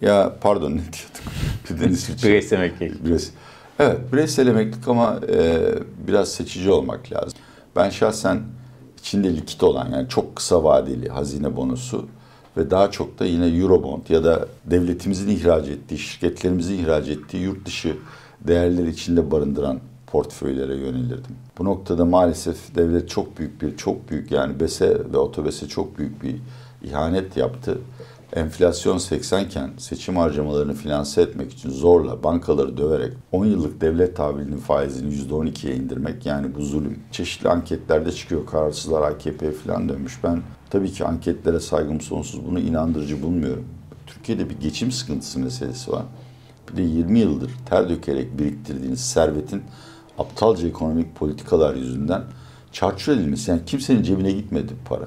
Ya 0.00 0.32
pardon 0.40 0.70
ne 0.70 0.76
diyorduk? 0.76 1.22
Birden 1.70 1.88
İsviçre. 1.92 2.28
Bireysel 2.28 2.56
emeklilik. 2.56 3.04
Biraz, 3.04 3.30
evet, 3.78 4.12
bireysel 4.12 4.46
emeklilik 4.46 4.88
ama 4.88 5.20
e, 5.28 5.60
biraz 6.08 6.28
seçici 6.28 6.70
olmak 6.70 7.12
lazım. 7.12 7.38
Ben 7.76 7.90
şahsen 7.90 8.42
içinde 8.98 9.36
likit 9.36 9.62
olan 9.62 9.90
yani 9.92 10.08
çok 10.08 10.36
kısa 10.36 10.64
vadeli 10.64 11.08
hazine 11.08 11.56
bonusu 11.56 12.08
ve 12.56 12.70
daha 12.70 12.90
çok 12.90 13.18
da 13.18 13.24
yine 13.24 13.46
Eurobond 13.46 14.02
ya 14.08 14.24
da 14.24 14.48
devletimizin 14.64 15.28
ihraç 15.28 15.68
ettiği, 15.68 15.98
şirketlerimizin 15.98 16.78
ihraç 16.78 17.08
ettiği 17.08 17.42
yurt 17.42 17.66
dışı 17.66 17.96
değerleri 18.40 18.90
içinde 18.90 19.30
barındıran 19.30 19.80
portföylere 20.14 20.76
yönelirdim. 20.76 21.36
Bu 21.58 21.64
noktada 21.64 22.04
maalesef 22.04 22.74
devlet 22.74 23.08
çok 23.08 23.38
büyük 23.38 23.62
bir, 23.62 23.76
çok 23.76 24.10
büyük 24.10 24.30
yani 24.30 24.60
BES'e 24.60 25.12
ve 25.12 25.18
OTOBES'e 25.18 25.68
çok 25.68 25.98
büyük 25.98 26.22
bir 26.22 26.36
ihanet 26.82 27.36
yaptı. 27.36 27.78
Enflasyon 28.32 28.98
80 28.98 29.44
iken 29.44 29.70
seçim 29.78 30.16
harcamalarını 30.16 30.74
finanse 30.74 31.22
etmek 31.22 31.52
için 31.52 31.70
zorla 31.70 32.22
bankaları 32.22 32.76
döverek 32.76 33.12
10 33.32 33.44
yıllık 33.44 33.80
devlet 33.80 34.16
tahvilinin 34.16 34.56
faizini 34.56 35.14
%12'ye 35.14 35.76
indirmek 35.76 36.26
yani 36.26 36.54
bu 36.54 36.62
zulüm. 36.62 36.98
Çeşitli 37.12 37.48
anketlerde 37.48 38.12
çıkıyor 38.12 38.46
kararsızlar 38.46 39.02
AKP 39.02 39.52
falan 39.52 39.88
dönmüş. 39.88 40.24
Ben 40.24 40.42
tabii 40.70 40.92
ki 40.92 41.04
anketlere 41.04 41.60
saygım 41.60 42.00
sonsuz 42.00 42.46
bunu 42.46 42.58
inandırıcı 42.58 43.22
bulmuyorum. 43.22 43.64
Türkiye'de 44.06 44.50
bir 44.50 44.60
geçim 44.60 44.92
sıkıntısı 44.92 45.40
meselesi 45.40 45.92
var. 45.92 46.04
Bir 46.72 46.76
de 46.76 46.82
20 46.82 47.18
yıldır 47.18 47.50
ter 47.66 47.88
dökerek 47.88 48.38
biriktirdiğiniz 48.38 49.00
servetin 49.00 49.62
aptalca 50.18 50.68
ekonomik 50.68 51.16
politikalar 51.16 51.74
yüzünden 51.74 52.22
çarçur 52.72 53.12
edilmesi. 53.12 53.50
Yani 53.50 53.60
kimsenin 53.66 54.02
cebine 54.02 54.32
gitmedi 54.32 54.72
para. 54.84 55.04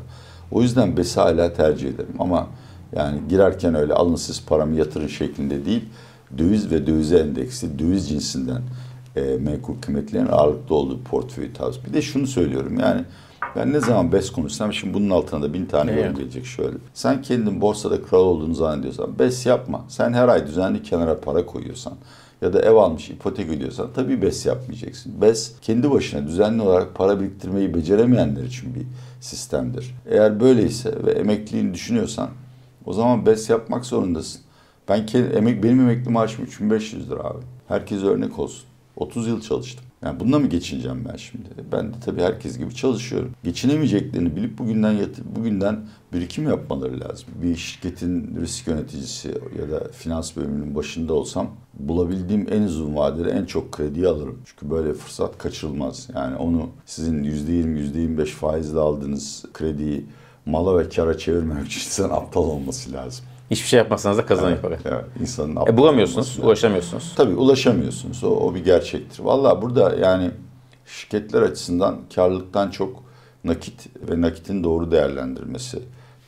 O 0.52 0.62
yüzden 0.62 0.98
BES'i 0.98 1.20
hala 1.20 1.54
tercih 1.54 1.90
ederim 1.90 2.16
ama 2.20 2.48
yani 2.96 3.20
girerken 3.30 3.76
öyle 3.76 3.94
alın 3.94 4.16
siz 4.16 4.46
paramı 4.46 4.76
yatırın 4.76 5.08
şeklinde 5.08 5.66
değil, 5.66 5.84
döviz 6.38 6.72
ve 6.72 6.88
dövize 6.88 7.18
endeksli, 7.18 7.80
döviz 7.80 8.10
cinsinden 8.10 8.62
e, 9.16 9.22
menkul 9.22 9.82
kıymetlerin 9.82 10.28
ağırlıklı 10.28 10.76
olduğu 10.76 11.04
portföyü 11.04 11.54
tavsiye. 11.54 11.86
Bir 11.86 11.94
de 11.94 12.02
şunu 12.02 12.28
söylüyorum 12.28 12.80
yani 12.80 13.04
ben 13.56 13.74
ne 13.74 13.80
zaman 13.80 14.12
BES 14.12 14.30
konuşsam 14.30 14.74
şimdi 14.74 14.94
bunun 14.94 15.10
altına 15.10 15.42
da 15.42 15.54
bin 15.54 15.66
tane 15.66 15.92
yorum 15.92 16.06
Evet. 16.06 16.18
gelecek 16.18 16.46
şöyle. 16.46 16.78
Sen 16.94 17.22
kendin 17.22 17.62
borsada 17.62 18.02
kral 18.02 18.20
olduğunu 18.20 18.56
zannediyorsan 18.56 19.20
BES 19.20 19.46
yapma. 19.46 19.86
Sen 19.88 20.14
her 20.14 20.28
ay 20.28 20.48
düzenli 20.48 20.84
kenara 20.84 21.20
para 21.20 21.46
koyuyorsan 21.46 21.94
ya 22.42 22.54
da 22.54 22.62
ev 22.62 22.76
almış 22.76 23.10
ipotek 23.10 23.50
ödüyorsan 23.50 23.90
tabii 23.96 24.22
BES 24.22 24.46
yapmayacaksın. 24.46 25.22
BES 25.22 25.54
kendi 25.62 25.92
başına 25.92 26.28
düzenli 26.28 26.62
olarak 26.62 26.96
para 26.96 27.20
biriktirmeyi 27.20 27.74
beceremeyenler 27.74 28.44
için 28.44 28.76
bir 28.76 28.84
sistemdir. 29.22 29.96
Eğer 30.06 30.40
böyleyse 30.40 31.06
ve 31.06 31.12
emekliliğini 31.12 31.74
düşünüyorsan 31.74 32.30
o 32.86 32.94
zaman 32.94 33.26
BES 33.26 33.50
yapmak 33.50 33.86
zorundasın. 33.86 34.42
Ben 34.90 35.08
emek, 35.36 35.64
benim 35.64 35.80
emekli 35.80 36.12
maaşım 36.12 36.46
3500 36.46 37.10
lira 37.12 37.20
abi. 37.20 37.44
Herkes 37.68 38.04
örnek 38.04 38.40
olsun. 38.40 38.64
30 38.96 39.28
yıl 39.28 39.42
çalıştım. 39.42 39.87
Yani 40.04 40.20
bununla 40.20 40.40
mı 40.40 40.48
geçineceğim 40.48 41.06
ben 41.12 41.16
şimdi? 41.16 41.50
Ben 41.72 41.94
de 41.94 41.96
tabii 42.06 42.22
herkes 42.22 42.58
gibi 42.58 42.76
çalışıyorum. 42.76 43.32
Geçinemeyeceklerini 43.44 44.36
bilip 44.36 44.58
bugünden 44.58 44.92
yatı, 44.92 45.36
bugünden 45.36 45.80
birikim 46.14 46.50
yapmaları 46.50 47.00
lazım. 47.00 47.30
Bir 47.44 47.56
şirketin 47.56 48.42
risk 48.42 48.68
yöneticisi 48.68 49.34
ya 49.60 49.72
da 49.72 49.88
finans 49.92 50.36
bölümünün 50.36 50.76
başında 50.76 51.14
olsam 51.14 51.48
bulabildiğim 51.74 52.48
en 52.52 52.62
uzun 52.62 52.96
vadeli 52.96 53.30
en 53.30 53.46
çok 53.46 53.72
krediyi 53.72 54.08
alırım. 54.08 54.42
Çünkü 54.46 54.70
böyle 54.70 54.94
fırsat 54.94 55.38
kaçırılmaz. 55.38 56.10
Yani 56.16 56.36
onu 56.36 56.70
sizin 56.86 57.24
%20, 57.24 58.18
%25 58.18 58.26
faizle 58.26 58.80
aldığınız 58.80 59.46
krediyi 59.54 60.06
mala 60.46 60.80
ve 60.80 60.90
kara 60.90 61.18
çevirmemek 61.18 61.68
için 61.68 61.80
insan 61.86 62.10
aptal 62.10 62.44
olması 62.44 62.94
lazım. 62.94 63.26
Hiçbir 63.52 63.68
şey 63.68 63.78
yapmazsanız 63.78 64.18
da 64.18 64.26
kazanıyor 64.26 64.62
para. 64.62 64.78
Evet, 64.86 65.06
insanın 65.22 65.56
E 65.68 65.78
bulamıyorsunuz, 65.78 66.28
olması 66.28 66.48
ulaşamıyorsunuz. 66.48 67.14
Tabii 67.16 67.36
ulaşamıyorsunuz. 67.36 68.24
O, 68.24 68.28
o 68.30 68.56
bir 68.56 68.64
gerçektir. 68.64 69.24
Valla 69.24 69.62
burada 69.62 69.96
yani 69.96 70.32
şirketler 70.86 71.42
açısından 71.42 72.00
karlılıktan 72.16 72.72
çok 72.72 73.04
nakit 73.44 73.88
ve 74.10 74.22
nakitin 74.22 74.64
doğru 74.64 74.92
değerlendirmesi 74.92 75.80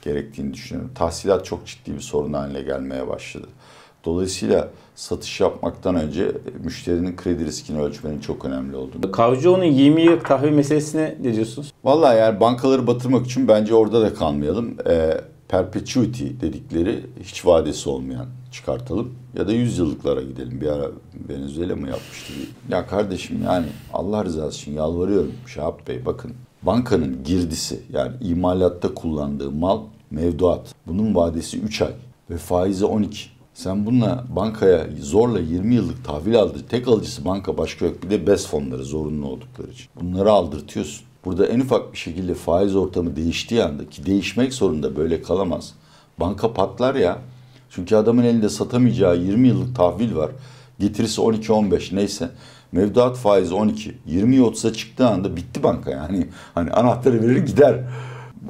gerektiğini 0.01 0.53
düşünüyorum. 0.53 0.91
Tahsilat 0.95 1.45
çok 1.45 1.65
ciddi 1.65 1.93
bir 1.93 1.99
sorun 1.99 2.33
haline 2.33 2.61
gelmeye 2.61 3.07
başladı. 3.07 3.47
Dolayısıyla 4.05 4.69
satış 4.95 5.39
yapmaktan 5.39 5.95
önce 5.95 6.31
müşterinin 6.63 7.15
kredi 7.15 7.45
riskini 7.45 7.81
ölçmenin 7.81 8.19
çok 8.19 8.45
önemli 8.45 8.75
olduğunu. 8.75 9.11
Kavcıoğlu'nun 9.11 9.63
20 9.63 10.01
yıllık 10.01 10.25
tahvil 10.25 10.51
meselesine 10.51 11.15
ne 11.21 11.33
diyorsunuz? 11.33 11.73
Vallahi 11.83 12.17
yani 12.17 12.39
bankaları 12.39 12.87
batırmak 12.87 13.25
için 13.25 13.47
bence 13.47 13.75
orada 13.75 14.01
da 14.01 14.13
kalmayalım. 14.13 14.77
Ee, 14.87 15.21
perpetuity 15.49 16.25
dedikleri 16.41 17.05
hiç 17.23 17.45
vadesi 17.45 17.89
olmayan 17.89 18.25
çıkartalım. 18.51 19.13
Ya 19.37 19.47
da 19.47 19.51
100 19.51 19.77
yıllıklara 19.77 20.21
gidelim. 20.21 20.61
Bir 20.61 20.67
ara 20.67 20.87
Venezuela 21.29 21.75
mı 21.75 21.87
yapmıştı? 21.87 22.33
Ya 22.69 22.87
kardeşim 22.87 23.43
yani 23.45 23.65
Allah 23.93 24.25
rızası 24.25 24.57
için 24.57 24.73
yalvarıyorum 24.73 25.31
Şahap 25.47 25.87
Bey 25.87 26.05
bakın. 26.05 26.33
Bankanın 26.63 27.23
girdisi 27.23 27.79
yani 27.93 28.13
imalatta 28.21 28.93
kullandığı 28.93 29.51
mal 29.51 29.81
mevduat. 30.11 30.75
Bunun 30.87 31.15
vadesi 31.15 31.59
3 31.59 31.81
ay 31.81 31.93
ve 32.29 32.37
faizi 32.37 32.85
12. 32.85 33.19
Sen 33.53 33.85
bununla 33.85 34.25
bankaya 34.35 34.87
zorla 35.01 35.39
20 35.39 35.75
yıllık 35.75 36.05
tahvil 36.05 36.39
aldı. 36.39 36.59
Tek 36.69 36.87
alıcısı 36.87 37.25
banka 37.25 37.57
başka 37.57 37.85
yok. 37.85 38.03
Bir 38.03 38.09
de 38.09 38.27
BES 38.27 38.47
fonları 38.47 38.83
zorunlu 38.83 39.27
oldukları 39.27 39.71
için. 39.71 39.87
Bunları 40.01 40.31
aldırtıyorsun. 40.31 41.08
Burada 41.25 41.45
en 41.45 41.59
ufak 41.59 41.93
bir 41.93 41.97
şekilde 41.97 42.33
faiz 42.33 42.75
ortamı 42.75 43.15
değiştiği 43.15 43.63
anda 43.63 43.89
ki 43.89 44.05
değişmek 44.05 44.53
zorunda 44.53 44.95
böyle 44.95 45.21
kalamaz. 45.21 45.73
Banka 46.19 46.53
patlar 46.53 46.95
ya. 46.95 47.17
Çünkü 47.69 47.95
adamın 47.95 48.23
elinde 48.23 48.49
satamayacağı 48.49 49.17
20 49.17 49.47
yıllık 49.47 49.75
tahvil 49.75 50.15
var. 50.15 50.31
Getirisi 50.79 51.21
12-15 51.21 51.95
neyse. 51.95 52.29
Mevduat 52.71 53.17
faizi 53.17 53.53
12. 53.53 53.97
20'ye 54.09 54.41
30'a 54.41 54.73
çıktığı 54.73 55.07
anda 55.07 55.35
bitti 55.35 55.63
banka 55.63 55.91
yani. 55.91 56.27
Hani 56.55 56.71
anahtarı 56.71 57.21
verir 57.21 57.45
gider. 57.45 57.79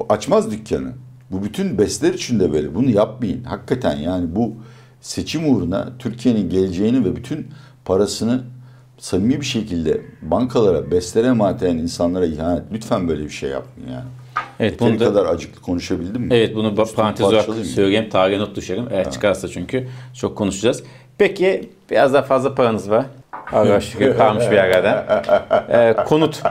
Açmaz 0.08 0.50
dükkanı. 0.50 0.92
Bu 1.30 1.42
bütün 1.44 1.78
besler 1.78 2.14
için 2.14 2.40
de 2.40 2.52
böyle. 2.52 2.74
Bunu 2.74 2.90
yapmayın. 2.90 3.44
Hakikaten 3.44 3.96
yani 3.96 4.36
bu 4.36 4.54
seçim 5.00 5.54
uğruna 5.54 5.92
Türkiye'nin 5.98 6.50
geleceğini 6.50 7.04
ve 7.04 7.16
bütün 7.16 7.48
parasını 7.84 8.42
samimi 9.00 9.40
bir 9.40 9.46
şekilde 9.46 10.00
bankalara, 10.22 10.90
beslere 10.90 11.26
emanet 11.26 11.62
eden 11.62 11.76
insanlara 11.76 12.26
ihanet. 12.26 12.62
Lütfen 12.72 13.08
böyle 13.08 13.24
bir 13.24 13.30
şey 13.30 13.50
yapmayın 13.50 13.92
yani. 13.92 14.04
Evet, 14.60 14.72
Yeteri 14.72 14.90
bunu 14.90 15.00
da- 15.00 15.04
kadar 15.04 15.26
acıklı 15.26 15.60
konuşabildim 15.60 16.22
mi? 16.22 16.34
Evet 16.34 16.54
bunu 16.54 16.68
Üstünü 16.70 16.96
parantez 16.96 17.26
olarak 17.26 17.44
söyleyeyim. 17.64 18.08
Tarihe 18.10 18.38
not 18.38 18.56
düşerim. 18.56 18.86
Eğer 18.90 19.10
çıkarsa 19.10 19.48
çünkü 19.48 19.88
çok 20.14 20.36
konuşacağız. 20.38 20.82
Peki 21.18 21.70
biraz 21.90 22.14
daha 22.14 22.22
fazla 22.22 22.54
paranız 22.54 22.90
var. 22.90 23.06
Şükür 23.80 24.16
kalmış 24.16 24.50
bir 24.50 24.56
yerlerden. 24.56 25.04
Ee, 25.70 25.96
konut. 26.06 26.42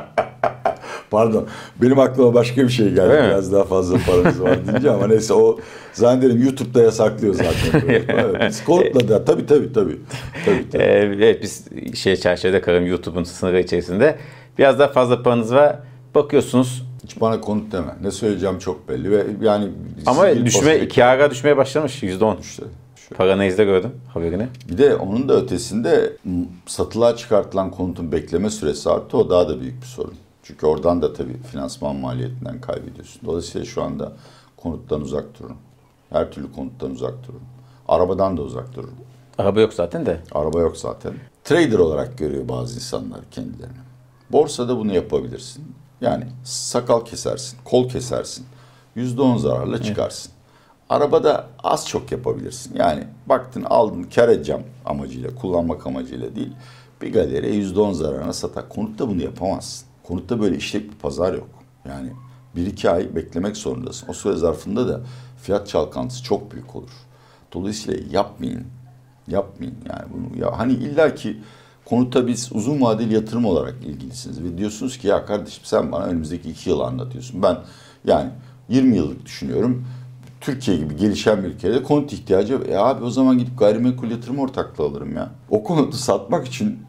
Pardon. 1.12 1.48
Benim 1.82 2.00
aklıma 2.00 2.34
başka 2.34 2.64
bir 2.64 2.70
şey 2.70 2.90
geldi. 2.90 3.14
Mi? 3.14 3.28
Biraz 3.28 3.54
daha 3.54 3.64
fazla 3.64 3.98
paramız 4.08 4.42
var 4.42 4.68
deyince 4.68 4.92
ama 4.92 5.08
neyse 5.08 5.34
o 5.34 5.60
zannederim 5.94 6.44
YouTube'da 6.44 6.84
yasaklıyor 6.84 7.34
zaten. 7.34 7.90
Evet. 8.08 8.64
Konutla 8.66 9.08
da 9.08 9.26
tabii 9.26 9.46
tabii 9.46 9.74
tabii. 9.74 10.00
tabii, 10.46 10.70
tabii. 10.72 10.84
Ee, 10.84 11.12
evet 11.16 11.44
biz 11.44 11.66
şey 11.96 12.16
çerçevede 12.16 12.62
kalırım 12.62 12.88
YouTube'un 12.88 13.24
sınırı 13.24 13.60
içerisinde. 13.60 14.18
Biraz 14.58 14.80
daha 14.80 14.88
fazla 14.88 15.24
paranız 15.24 15.54
var. 15.54 15.80
Bakıyorsunuz 16.16 16.84
Hiç 17.04 17.22
bana 17.22 17.42
konut 17.42 17.72
deme. 17.72 17.96
Ne 18.02 18.12
söyleyeceğim 18.12 18.60
çok 18.60 18.90
belli 18.90 19.12
ve 19.12 19.26
yani 19.42 19.68
ama 20.06 20.46
düşme, 20.46 20.88
ara 21.04 21.32
düşmeye 21.32 21.58
başlamış. 21.58 22.04
%10. 22.04 22.42
İşte, 22.42 22.64
Paranızda 23.18 23.64
gördüm 23.64 23.92
haberini. 24.14 24.48
Bir 24.70 24.78
de 24.78 24.96
onun 24.96 25.30
da 25.30 25.42
ötesinde 25.42 26.14
satılığa 26.66 27.16
çıkartılan 27.16 27.72
konutun 27.72 28.12
bekleme 28.12 28.50
süresi 28.50 28.90
arttı. 28.90 29.18
O 29.18 29.30
daha 29.30 29.50
da 29.50 29.62
büyük 29.62 29.82
bir 29.82 29.88
sorun. 29.88 30.14
Çünkü 30.50 30.66
oradan 30.66 31.02
da 31.02 31.14
tabii 31.14 31.38
finansman 31.52 31.96
maliyetinden 31.96 32.62
kaybediyorsun. 32.62 33.22
Dolayısıyla 33.26 33.66
şu 33.66 33.84
anda 33.84 34.14
konuttan 34.58 35.02
uzak 35.02 35.40
durun. 35.40 35.56
Her 36.10 36.32
türlü 36.32 36.52
konuttan 36.52 36.92
uzak 36.92 37.28
durun. 37.28 37.42
Arabadan 37.88 38.38
da 38.38 38.42
uzak 38.42 38.76
durun. 38.76 38.94
Araba 39.38 39.62
yok 39.62 39.74
zaten 39.74 40.06
de. 40.06 40.20
Araba 40.32 40.60
yok 40.60 40.78
zaten. 40.78 41.14
Trader 41.44 41.80
olarak 41.80 42.18
görüyor 42.18 42.48
bazı 42.48 42.76
insanlar 42.76 43.20
kendilerini. 43.32 43.78
Borsada 44.32 44.78
bunu 44.78 44.94
yapabilirsin. 44.94 45.76
Yani 46.02 46.28
sakal 46.44 47.06
kesersin, 47.06 47.58
kol 47.66 47.90
kesersin. 47.90 48.46
%10 48.96 49.38
zararla 49.38 49.84
çıkarsın. 49.84 50.32
Arabada 50.90 51.48
az 51.64 51.88
çok 51.88 52.12
yapabilirsin. 52.12 52.76
Yani 52.76 53.04
baktın 53.26 53.64
aldın 53.64 54.04
kar 54.04 54.30
edeceğim 54.30 54.64
amacıyla, 54.86 55.36
kullanmak 55.36 55.88
amacıyla 55.88 56.36
değil. 56.36 56.54
Bir 57.02 57.14
galeriye 57.14 57.64
%10 57.64 57.94
zararına 57.94 58.34
satar. 58.34 58.70
Konutta 58.70 59.08
bunu 59.08 59.24
yapamazsın. 59.24 59.89
Konutta 60.10 60.42
böyle 60.42 60.58
işlek 60.58 60.92
bir 60.92 60.96
pazar 60.96 61.34
yok. 61.34 61.50
Yani 61.88 62.12
bir 62.56 62.66
iki 62.68 62.90
ay 62.90 63.16
beklemek 63.16 63.58
zorundasın. 63.58 64.08
O 64.10 64.14
süre 64.14 64.36
zarfında 64.36 64.88
da 64.88 65.02
fiyat 65.42 65.68
çalkantısı 65.68 66.24
çok 66.24 66.52
büyük 66.52 66.76
olur. 66.76 66.90
Dolayısıyla 67.54 68.18
yapmayın. 68.18 68.64
Yapmayın 69.28 69.76
yani 69.90 70.04
bunu. 70.14 70.42
Ya 70.42 70.60
hani 70.60 70.74
illa 70.74 71.16
ki 71.16 71.38
konutta 71.86 72.28
biz 72.28 72.50
uzun 72.52 72.82
vadeli 72.82 73.14
yatırım 73.14 73.46
olarak 73.46 73.76
ilgilisiniz 73.86 74.44
ve 74.44 74.58
diyorsunuz 74.58 74.98
ki 74.98 75.08
ya 75.08 75.26
kardeşim 75.26 75.64
sen 75.66 75.92
bana 75.92 76.04
önümüzdeki 76.04 76.50
iki 76.50 76.70
yıl 76.70 76.80
anlatıyorsun. 76.80 77.44
Ben 77.44 77.58
yani 78.06 78.30
20 78.70 78.96
yıllık 78.96 79.26
düşünüyorum. 79.26 79.86
Türkiye 80.42 80.78
gibi 80.78 80.96
gelişen 80.96 81.44
bir 81.44 81.48
ülkede 81.48 81.84
konut 81.84 82.14
ihtiyacı. 82.14 82.54
E 82.54 82.78
abi 82.78 83.04
o 83.04 83.10
zaman 83.10 83.38
gidip 83.38 83.60
gayrimenkul 83.60 84.12
yatırım 84.12 84.40
ortaklığı 84.40 84.84
alırım 84.84 85.16
ya. 85.16 85.32
O 85.50 85.64
konutu 85.64 85.98
satmak 85.98 86.48
için 86.48 86.80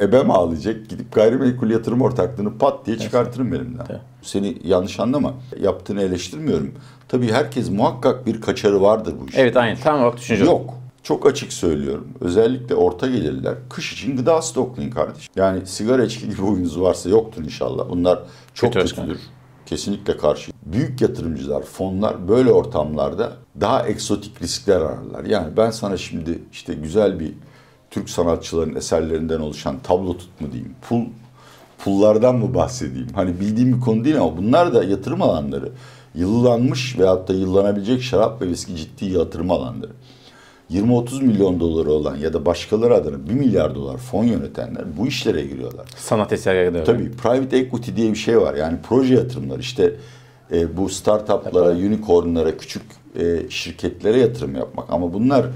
ebem 0.00 0.30
ağlayacak 0.30 0.88
gidip 0.88 1.12
gayrimenkul 1.12 1.70
yatırım 1.70 2.02
ortaklığını 2.02 2.58
pat 2.58 2.86
diye 2.86 2.98
çıkartırım 2.98 3.54
elimden. 3.54 3.86
Evet. 3.90 4.00
Seni 4.22 4.56
yanlış 4.64 5.00
anlama. 5.00 5.34
Yaptığını 5.60 6.02
eleştirmiyorum. 6.02 6.72
Tabii 7.08 7.32
herkes 7.32 7.70
muhakkak 7.70 8.26
bir 8.26 8.40
kaçarı 8.40 8.82
vardır 8.82 9.14
bu 9.20 9.28
işin. 9.28 9.38
Evet 9.38 9.56
aynı. 9.56 9.78
Tam 9.78 10.00
olarak 10.00 10.16
düşünce. 10.16 10.44
Yok. 10.44 10.74
Çok 11.02 11.26
açık 11.26 11.52
söylüyorum. 11.52 12.08
Özellikle 12.20 12.74
orta 12.74 13.06
gelirler 13.06 13.54
kış 13.70 13.92
için 13.92 14.16
gıda 14.16 14.42
stoklayın 14.42 14.90
kardeşim. 14.90 15.32
Yani 15.36 15.66
sigara 15.66 16.04
içki 16.04 16.28
gibi 16.28 16.38
huyunuz 16.38 16.80
varsa 16.80 17.08
yoktur 17.08 17.44
inşallah. 17.44 17.84
Bunlar 17.90 18.18
çok 18.54 18.72
Kötü 18.72 18.94
kötüdür. 18.94 19.20
Kesinlikle 19.66 20.16
karşı. 20.16 20.52
Büyük 20.66 21.00
yatırımcılar, 21.00 21.62
fonlar 21.62 22.28
böyle 22.28 22.52
ortamlarda 22.52 23.32
daha 23.60 23.88
egzotik 23.88 24.42
riskler 24.42 24.76
ararlar. 24.76 25.24
Yani 25.24 25.56
ben 25.56 25.70
sana 25.70 25.96
şimdi 25.96 26.38
işte 26.52 26.74
güzel 26.74 27.20
bir 27.20 27.32
Türk 27.90 28.10
sanatçıların 28.10 28.74
eserlerinden 28.74 29.40
oluşan 29.40 29.76
tablo 29.82 30.18
tut 30.18 30.40
mu 30.40 30.52
diyeyim, 30.52 30.74
pul 30.88 31.04
pullardan 31.78 32.36
mı 32.36 32.54
bahsedeyim? 32.54 33.08
Hani 33.14 33.40
bildiğim 33.40 33.76
bir 33.76 33.80
konu 33.80 34.04
değil 34.04 34.20
ama 34.20 34.36
bunlar 34.36 34.74
da 34.74 34.84
yatırım 34.84 35.22
alanları. 35.22 35.72
Yıllanmış 36.14 36.98
veyahut 36.98 37.28
da 37.28 37.32
yıllanabilecek 37.32 38.02
şarap 38.02 38.42
ve 38.42 38.48
viski 38.48 38.76
ciddi 38.76 39.04
yatırım 39.04 39.50
alanları. 39.50 39.90
20-30 40.70 41.22
milyon 41.22 41.60
doları 41.60 41.90
olan 41.90 42.16
ya 42.16 42.32
da 42.32 42.46
başkaları 42.46 42.94
adına 42.94 43.28
1 43.28 43.32
milyar 43.32 43.74
dolar 43.74 43.96
fon 43.96 44.24
yönetenler 44.24 44.84
bu 44.98 45.06
işlere 45.06 45.42
giriyorlar. 45.42 45.86
Sanat 45.96 46.32
eserleri. 46.32 46.84
Tabii 46.84 47.10
private 47.12 47.58
equity 47.58 47.90
diye 47.96 48.10
bir 48.10 48.16
şey 48.16 48.40
var. 48.40 48.54
Yani 48.54 48.78
proje 48.88 49.14
yatırımlar 49.14 49.58
işte 49.58 49.94
e, 50.52 50.76
bu 50.76 50.88
startuplara, 50.88 51.70
unicornlara, 51.70 52.56
küçük 52.56 52.82
e, 53.18 53.50
şirketlere 53.50 54.20
yatırım 54.20 54.54
yapmak. 54.54 54.90
Ama 54.90 55.12
bunlar 55.12 55.46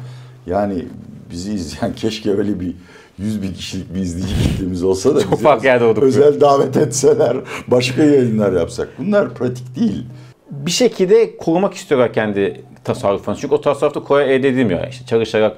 yani 0.46 0.84
bizi 1.32 1.52
izleyen 1.54 1.94
keşke 1.96 2.30
öyle 2.30 2.60
bir 2.60 2.74
100 3.18 3.42
bin 3.42 3.52
kişilik 3.52 3.94
bir 3.94 4.00
izleyici 4.00 4.34
kitlemiz 4.42 4.82
olsa 4.84 5.14
da 5.16 5.20
Çok 5.22 5.40
farklı 5.40 5.66
yerde 5.66 5.84
olduk. 5.84 6.02
özel 6.02 6.40
davet 6.40 6.76
etseler, 6.76 7.36
başka 7.68 8.02
yayınlar 8.02 8.52
yapsak. 8.52 8.88
Bunlar 8.98 9.34
pratik 9.34 9.76
değil. 9.76 10.04
bir 10.50 10.70
şekilde 10.70 11.36
korumak 11.36 11.74
istiyorlar 11.74 12.12
kendi 12.12 12.64
tasarrufunu. 12.84 13.36
Çünkü 13.36 13.54
o 13.54 13.60
tasarrufta 13.60 14.02
kolay 14.02 14.34
elde 14.36 14.48
edilmiyor. 14.48 14.86
İşte 14.88 15.06
çalışarak, 15.06 15.56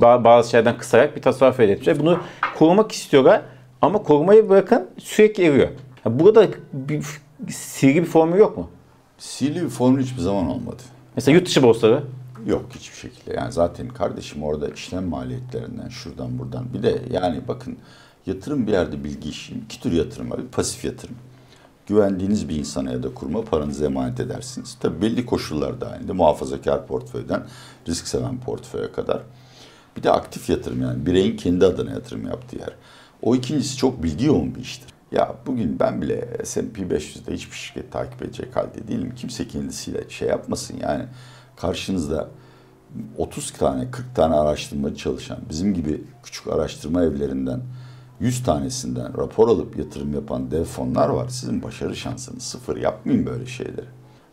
ba- 0.00 0.24
bazı 0.24 0.50
şeylerden 0.50 0.78
kısarak 0.78 1.16
bir 1.16 1.22
tasarruf 1.22 1.60
elde 1.60 1.72
etmişler. 1.72 2.00
Bunu 2.00 2.18
korumak 2.58 2.92
istiyorlar 2.92 3.42
ama 3.80 4.02
korumayı 4.02 4.48
bırakın 4.48 4.86
sürekli 4.98 5.44
eriyor. 5.44 5.68
Burada 6.06 6.46
bir 6.72 7.02
sihirli 7.50 8.00
bir 8.00 8.06
formül 8.06 8.38
yok 8.38 8.56
mu? 8.58 8.68
Sihirli 9.18 9.62
bir 9.62 9.68
formül 9.68 10.02
hiçbir 10.02 10.20
zaman 10.20 10.46
olmadı. 10.50 10.82
Mesela 11.16 11.34
yurt 11.34 11.46
dışı 11.46 11.62
borsaları. 11.62 12.02
Yok 12.46 12.66
hiçbir 12.74 12.96
şekilde. 12.96 13.34
Yani 13.34 13.52
zaten 13.52 13.88
kardeşim 13.88 14.42
orada 14.42 14.68
işlem 14.68 15.08
maliyetlerinden 15.08 15.88
şuradan 15.88 16.38
buradan. 16.38 16.74
Bir 16.74 16.82
de 16.82 17.02
yani 17.10 17.40
bakın 17.48 17.78
yatırım 18.26 18.66
bir 18.66 18.72
yerde 18.72 19.04
bilgi 19.04 19.28
işi. 19.28 19.54
İki 19.54 19.80
tür 19.80 19.92
yatırım 19.92 20.30
var. 20.30 20.38
Bir 20.38 20.48
pasif 20.48 20.84
yatırım. 20.84 21.16
Güvendiğiniz 21.86 22.48
bir 22.48 22.56
insana 22.56 22.92
ya 22.92 23.02
da 23.02 23.14
kuruma 23.14 23.44
paranızı 23.44 23.84
emanet 23.84 24.20
edersiniz. 24.20 24.76
Tabii 24.80 25.02
belli 25.02 25.26
koşullar 25.26 25.80
dahilinde 25.80 26.12
muhafazakar 26.12 26.86
portföyden 26.86 27.42
risk 27.88 28.08
seven 28.08 28.40
portföye 28.40 28.92
kadar. 28.92 29.22
Bir 29.96 30.02
de 30.02 30.10
aktif 30.10 30.50
yatırım 30.50 30.82
yani 30.82 31.06
bireyin 31.06 31.36
kendi 31.36 31.66
adına 31.66 31.90
yatırım 31.90 32.26
yaptığı 32.26 32.56
yer. 32.56 32.72
O 33.22 33.36
ikincisi 33.36 33.76
çok 33.76 34.02
bilgi 34.02 34.26
yoğun 34.26 34.54
bir 34.54 34.60
iştir. 34.60 34.88
Ya 35.12 35.34
bugün 35.46 35.80
ben 35.80 36.02
bile 36.02 36.28
S&P 36.44 36.82
500'de 36.82 37.34
hiçbir 37.34 37.56
şirket 37.56 37.92
takip 37.92 38.22
edecek 38.22 38.56
halde 38.56 38.88
değilim. 38.88 39.12
Kimse 39.16 39.48
kendisiyle 39.48 40.10
şey 40.10 40.28
yapmasın 40.28 40.76
yani. 40.82 41.04
Karşınızda 41.56 42.28
30 43.18 43.50
tane 43.50 43.90
40 43.90 44.14
tane 44.14 44.34
araştırmacı 44.34 44.96
çalışan 44.96 45.38
bizim 45.50 45.74
gibi 45.74 46.04
küçük 46.22 46.46
araştırma 46.46 47.02
evlerinden 47.02 47.60
100 48.20 48.42
tanesinden 48.42 49.18
rapor 49.18 49.48
alıp 49.48 49.78
yatırım 49.78 50.14
yapan 50.14 50.50
dev 50.50 50.64
fonlar 50.64 51.08
var. 51.08 51.28
Sizin 51.28 51.62
başarı 51.62 51.96
şansınız 51.96 52.42
sıfır. 52.42 52.76
Yapmayın 52.76 53.26
böyle 53.26 53.46
şeyleri. 53.46 53.86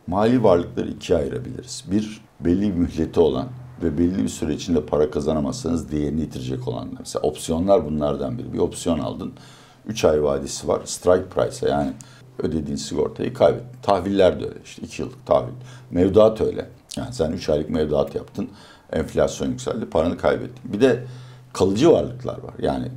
Mali 0.06 0.44
varlıkları 0.44 0.90
ikiye 0.90 1.18
ayırabiliriz. 1.18 1.84
Bir, 1.90 2.20
belli 2.40 2.62
bir 2.62 2.78
mühleti 2.78 3.20
olan 3.20 3.48
ve 3.82 3.98
belli 3.98 4.22
bir 4.22 4.28
süre 4.28 4.54
içinde 4.54 4.86
para 4.86 5.10
kazanamazsanız 5.10 5.92
değerini 5.92 6.20
yitirecek 6.20 6.68
olanlar. 6.68 6.96
Mesela 6.98 7.22
opsiyonlar 7.22 7.86
bunlardan 7.86 8.38
biri. 8.38 8.52
Bir 8.52 8.58
opsiyon 8.58 8.98
aldın. 8.98 9.32
3 9.86 10.04
ay 10.04 10.22
vadesi 10.22 10.68
var. 10.68 10.80
Strike 10.84 11.28
price'a 11.28 11.68
yani 11.68 11.92
ödediğin 12.38 12.76
sigortayı 12.76 13.34
kaybettin. 13.34 13.80
Tahviller 13.82 14.40
de 14.40 14.44
öyle. 14.44 14.58
İşte 14.64 14.82
2 14.82 15.02
yıllık 15.02 15.26
tahvil. 15.26 15.52
Mevduat 15.90 16.40
öyle. 16.40 16.68
Yani 16.96 17.12
sen 17.12 17.32
3 17.32 17.48
aylık 17.48 17.70
mevduat 17.70 18.14
yaptın. 18.14 18.48
Enflasyon 18.92 19.48
yükseldi. 19.48 19.86
Paranı 19.90 20.18
kaybettin. 20.18 20.72
Bir 20.72 20.80
de 20.80 21.04
kalıcı 21.52 21.90
varlıklar 21.92 22.38
var. 22.38 22.54
Yani 22.58 22.88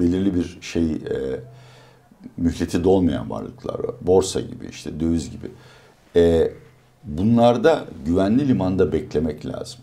belirli 0.00 0.34
bir 0.34 0.58
şey 0.60 0.92
e, 0.92 1.40
mühleti 2.36 2.84
dolmayan 2.84 3.30
varlıklar 3.30 3.78
var. 3.78 3.94
Borsa 4.00 4.40
gibi 4.40 4.66
işte 4.70 5.00
döviz 5.00 5.30
gibi. 5.30 5.50
E, 6.16 6.52
bunlarda 7.04 7.84
güvenli 8.06 8.48
limanda 8.48 8.92
beklemek 8.92 9.46
lazım. 9.46 9.80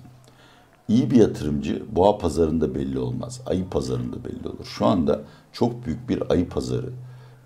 İyi 0.88 1.12
bir 1.12 1.16
yatırımcı 1.16 1.84
boğa 1.96 2.18
pazarında 2.18 2.76
belli 2.76 3.00
olmaz. 3.00 3.42
Ayı 3.46 3.70
pazarında 3.70 4.26
belli 4.26 4.48
olur. 4.48 4.66
Şu 4.66 4.86
anda 4.86 5.22
çok 5.52 5.86
büyük 5.86 6.10
bir 6.10 6.32
ayı 6.32 6.50
pazarı 6.50 6.90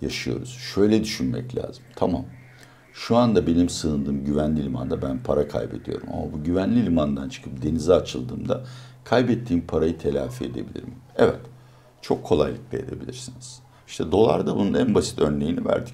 yaşıyoruz. 0.02 0.50
Şöyle 0.50 1.04
düşünmek 1.04 1.56
lazım. 1.56 1.84
Tamam. 1.96 2.26
Şu 2.97 3.17
anda 3.17 3.47
benim 3.47 3.69
sığındığım 3.69 4.25
güvenli 4.25 4.63
limanda 4.63 5.01
ben 5.01 5.19
para 5.23 5.47
kaybediyorum. 5.47 6.07
Ama 6.13 6.33
bu 6.33 6.43
güvenli 6.43 6.86
limandan 6.86 7.29
çıkıp 7.29 7.63
denize 7.63 7.93
açıldığımda 7.93 8.63
kaybettiğim 9.03 9.67
parayı 9.67 9.97
telafi 9.97 10.45
edebilirim. 10.45 10.95
Evet. 11.15 11.39
Çok 12.01 12.23
kolaylıkla 12.23 12.77
edebilirsiniz. 12.77 13.60
İşte 13.88 14.12
dolarda 14.12 14.55
bunun 14.55 14.73
en 14.73 14.95
basit 14.95 15.19
örneğini 15.19 15.65
verdik. 15.65 15.93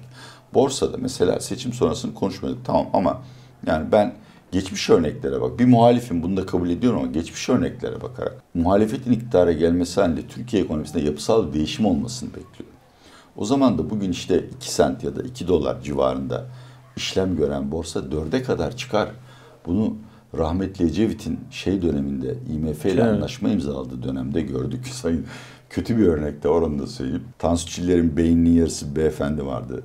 Borsada 0.54 0.96
mesela 0.96 1.40
seçim 1.40 1.72
sonrasını 1.72 2.14
konuşmadık 2.14 2.64
tamam 2.64 2.86
ama 2.92 3.22
yani 3.66 3.92
ben 3.92 4.14
geçmiş 4.52 4.90
örneklere 4.90 5.40
bak. 5.40 5.58
Bir 5.58 5.64
muhalifim 5.64 6.22
bunu 6.22 6.36
da 6.36 6.46
kabul 6.46 6.70
ediyorum 6.70 6.98
ama 6.98 7.12
geçmiş 7.12 7.48
örneklere 7.48 8.02
bakarak 8.02 8.42
muhalefetin 8.54 9.12
iktidara 9.12 9.52
gelmesi 9.52 10.00
halinde 10.00 10.26
Türkiye 10.26 10.62
ekonomisinde 10.62 11.02
yapısal 11.02 11.48
bir 11.48 11.52
değişim 11.52 11.86
olmasını 11.86 12.28
bekliyorum. 12.28 12.76
O 13.36 13.44
zaman 13.44 13.78
da 13.78 13.90
bugün 13.90 14.12
işte 14.12 14.44
2 14.56 14.72
sent 14.72 15.04
ya 15.04 15.16
da 15.16 15.22
2 15.22 15.48
dolar 15.48 15.82
civarında 15.82 16.46
işlem 16.96 17.36
gören 17.36 17.72
borsa 17.72 18.00
4'e 18.00 18.42
kadar 18.42 18.76
çıkar. 18.76 19.08
Bunu 19.66 19.94
rahmetli 20.38 20.84
Ecevit'in 20.84 21.40
şey 21.50 21.82
döneminde 21.82 22.34
IMF 22.54 22.86
ile 22.86 22.92
Evet. 22.92 23.02
anlaşma 23.14 23.48
imzaladığı 23.48 24.02
dönemde 24.02 24.40
gördük. 24.40 24.86
Sayın 24.92 25.26
kötü 25.70 25.98
bir 25.98 26.06
örnekte 26.06 26.48
oranı 26.48 26.78
da 26.78 26.86
söyleyeyim. 26.86 27.24
Tansu 27.38 27.66
Çiller'in 27.68 28.16
beyninin 28.16 28.50
yarısı 28.50 28.96
beyefendi 28.96 29.46
vardı. 29.46 29.82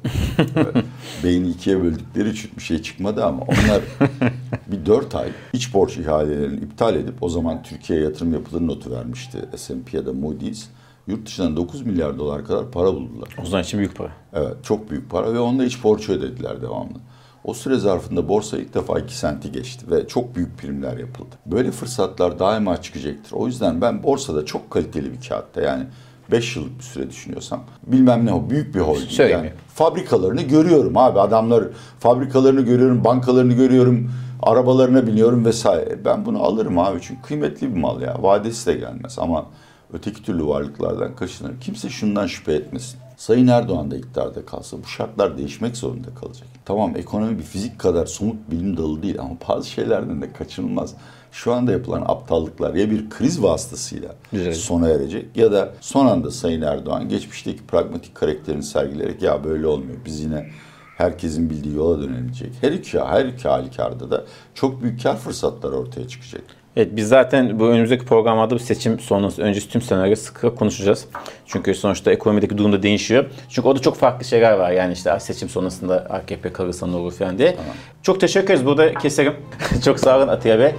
Beyni 1.24 1.50
ikiye 1.50 1.84
böldükleri 1.84 2.30
için 2.30 2.52
bir 2.58 2.62
şey 2.62 2.82
çıkmadı 2.82 3.26
ama 3.26 3.42
onlar 3.44 3.82
bir 4.68 4.86
dört 4.86 5.16
ay 5.16 5.30
iç 5.54 5.74
borç 5.74 5.98
ihalelerini 5.98 6.60
iptal 6.60 6.96
edip 6.96 7.24
o 7.24 7.30
zaman 7.30 7.64
Türkiye'ye 7.64 8.06
yatırım 8.06 8.34
yapılır 8.34 8.68
notu 8.68 8.92
vermişti 8.92 9.38
S&P 9.56 9.98
ya 9.98 10.06
da 10.06 10.14
Moody's. 10.14 10.66
Yurt 11.10 11.26
dışından 11.26 11.58
9 11.58 11.82
milyar 11.82 12.20
dolar 12.20 12.46
kadar 12.46 12.72
para 12.72 12.88
buldular. 12.88 13.30
O 13.44 13.46
zaman 13.46 13.64
için 13.64 13.80
büyük 13.80 13.96
para. 13.96 14.12
Evet 14.34 14.54
çok 14.64 14.90
büyük 14.90 15.10
para 15.10 15.34
ve 15.34 15.40
onda 15.40 15.66
iç 15.66 15.84
borç 15.84 16.10
ödediler 16.10 16.62
devamlı. 16.62 16.98
O 17.44 17.54
süre 17.54 17.76
zarfında 17.76 18.30
borsa 18.30 18.58
ilk 18.58 18.74
defa 18.74 19.00
2 19.00 19.18
senti 19.18 19.52
geçti 19.52 19.86
ve 19.92 20.08
çok 20.08 20.36
büyük 20.36 20.58
primler 20.58 20.98
yapıldı. 20.98 21.36
Böyle 21.46 21.72
fırsatlar 21.72 22.40
daima 22.40 22.82
çıkacaktır. 22.82 23.32
O 23.32 23.48
yüzden 23.48 23.82
ben 23.82 24.04
borsada 24.04 24.46
çok 24.46 24.72
kaliteli 24.72 25.14
bir 25.14 25.28
kağıtta 25.28 25.62
yani 25.62 25.84
5 26.32 26.56
yıllık 26.56 26.78
bir 26.78 26.84
süre 26.84 27.10
düşünüyorsam 27.10 27.64
bilmem 27.88 28.26
ne 28.26 28.34
o 28.34 28.50
büyük 28.50 28.76
bir 28.76 28.80
holding. 28.80 29.10
Söyleyeyim. 29.10 29.44
Yani 29.44 29.54
fabrikalarını 29.74 30.42
görüyorum 30.42 30.98
abi 30.98 31.20
adamlar 31.20 31.64
fabrikalarını 32.00 32.62
görüyorum, 32.62 33.04
bankalarını 33.04 33.54
görüyorum, 33.54 34.12
arabalarına 34.44 35.08
biniyorum 35.08 35.46
vesaire. 35.46 36.06
Ben 36.06 36.26
bunu 36.26 36.44
alırım 36.44 36.80
abi 36.80 37.00
çünkü 37.02 37.22
kıymetli 37.22 37.76
bir 37.76 37.80
mal 37.80 38.02
ya. 38.02 38.18
Vadesi 38.22 38.68
de 38.68 38.74
gelmez 38.74 39.20
ama 39.20 39.46
öteki 39.94 40.24
türlü 40.24 40.46
varlıklardan 40.48 41.16
kaçınır. 41.16 41.60
Kimse 41.62 41.90
şundan 41.90 42.28
şüphe 42.28 42.54
etmesin. 42.54 43.00
Sayın 43.18 43.48
Erdoğan 43.48 43.92
da 43.92 43.98
iktidarda 43.98 44.46
kalsa 44.46 44.78
bu 44.84 44.88
şartlar 44.88 45.38
değişmek 45.38 45.78
zorunda 45.78 46.08
kalacak. 46.22 46.48
Tamam 46.66 46.96
ekonomi 46.96 47.38
bir 47.38 47.44
fizik 47.44 47.80
kadar 47.80 48.06
somut 48.06 48.52
bilim 48.52 48.78
dalı 48.78 49.04
değil 49.04 49.20
ama 49.20 49.38
bazı 49.50 49.70
şeylerden 49.70 50.22
de 50.22 50.34
kaçınılmaz. 50.34 50.96
Şu 51.32 51.54
anda 51.54 51.72
yapılan 51.72 52.02
aptallıklar 52.08 52.74
ya 52.74 52.92
bir 52.92 53.10
kriz 53.10 53.44
vasıtasıyla 53.44 54.16
Güzel. 54.32 54.54
sona 54.54 54.90
erecek 54.90 55.38
ya 55.38 55.52
da 55.52 55.74
son 55.82 56.06
anda 56.06 56.32
Sayın 56.32 56.62
Erdoğan 56.62 57.10
geçmişteki 57.10 57.68
pragmatik 57.68 58.16
karakterini 58.16 58.64
sergileyerek 58.64 59.22
ya 59.22 59.44
böyle 59.44 59.68
olmuyor 59.68 59.98
biz 60.06 60.20
yine 60.20 60.50
herkesin 60.98 61.50
bildiği 61.50 61.76
yola 61.76 62.02
dönülecek. 62.02 62.54
Her 62.62 62.72
iki, 62.72 63.00
her 63.00 63.26
iki 63.26 63.48
halükarda 63.48 64.12
da 64.12 64.26
çok 64.54 64.82
büyük 64.84 65.04
kar 65.04 65.18
fırsatları 65.18 65.76
ortaya 65.76 66.08
çıkacak. 66.08 66.44
Evet 66.80 66.90
biz 66.96 67.08
zaten 67.08 67.60
bu 67.60 67.68
önümüzdeki 67.68 68.06
programlarda 68.06 68.56
bu 68.56 68.60
seçim 68.60 69.00
sonrası 69.00 69.42
öncesi 69.42 69.70
tüm 69.70 69.82
senaryo 69.82 70.16
sıkı 70.16 70.56
konuşacağız. 70.56 71.06
Çünkü 71.46 71.76
sonuçta 71.76 72.12
ekonomideki 72.12 72.58
durum 72.58 72.74
da 72.74 72.84
değişiyor. 72.84 73.26
Çünkü 73.50 73.68
orada 73.68 73.82
çok 73.82 73.96
farklı 73.96 74.26
şeyler 74.26 74.54
var. 74.54 74.72
Yani 74.72 74.94
işte 74.94 75.20
seçim 75.20 75.50
sonrasında 75.50 75.96
AKP 75.96 76.54
kalırsa 76.54 76.88
ne 76.88 76.96
olur 76.96 77.12
falan 77.12 77.38
diye. 77.38 77.56
Çok 78.04 78.20
teşekkür 78.20 78.48
ederiz. 78.48 78.66
Burada 78.66 78.94
keserim. 78.94 79.34
çok 79.86 80.00
sağ 80.00 80.18
olun 80.18 80.28
Atiye 80.28 80.60
Bey. 80.60 80.72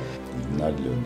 Günler 0.53 0.79
diliyorum. 0.79 1.05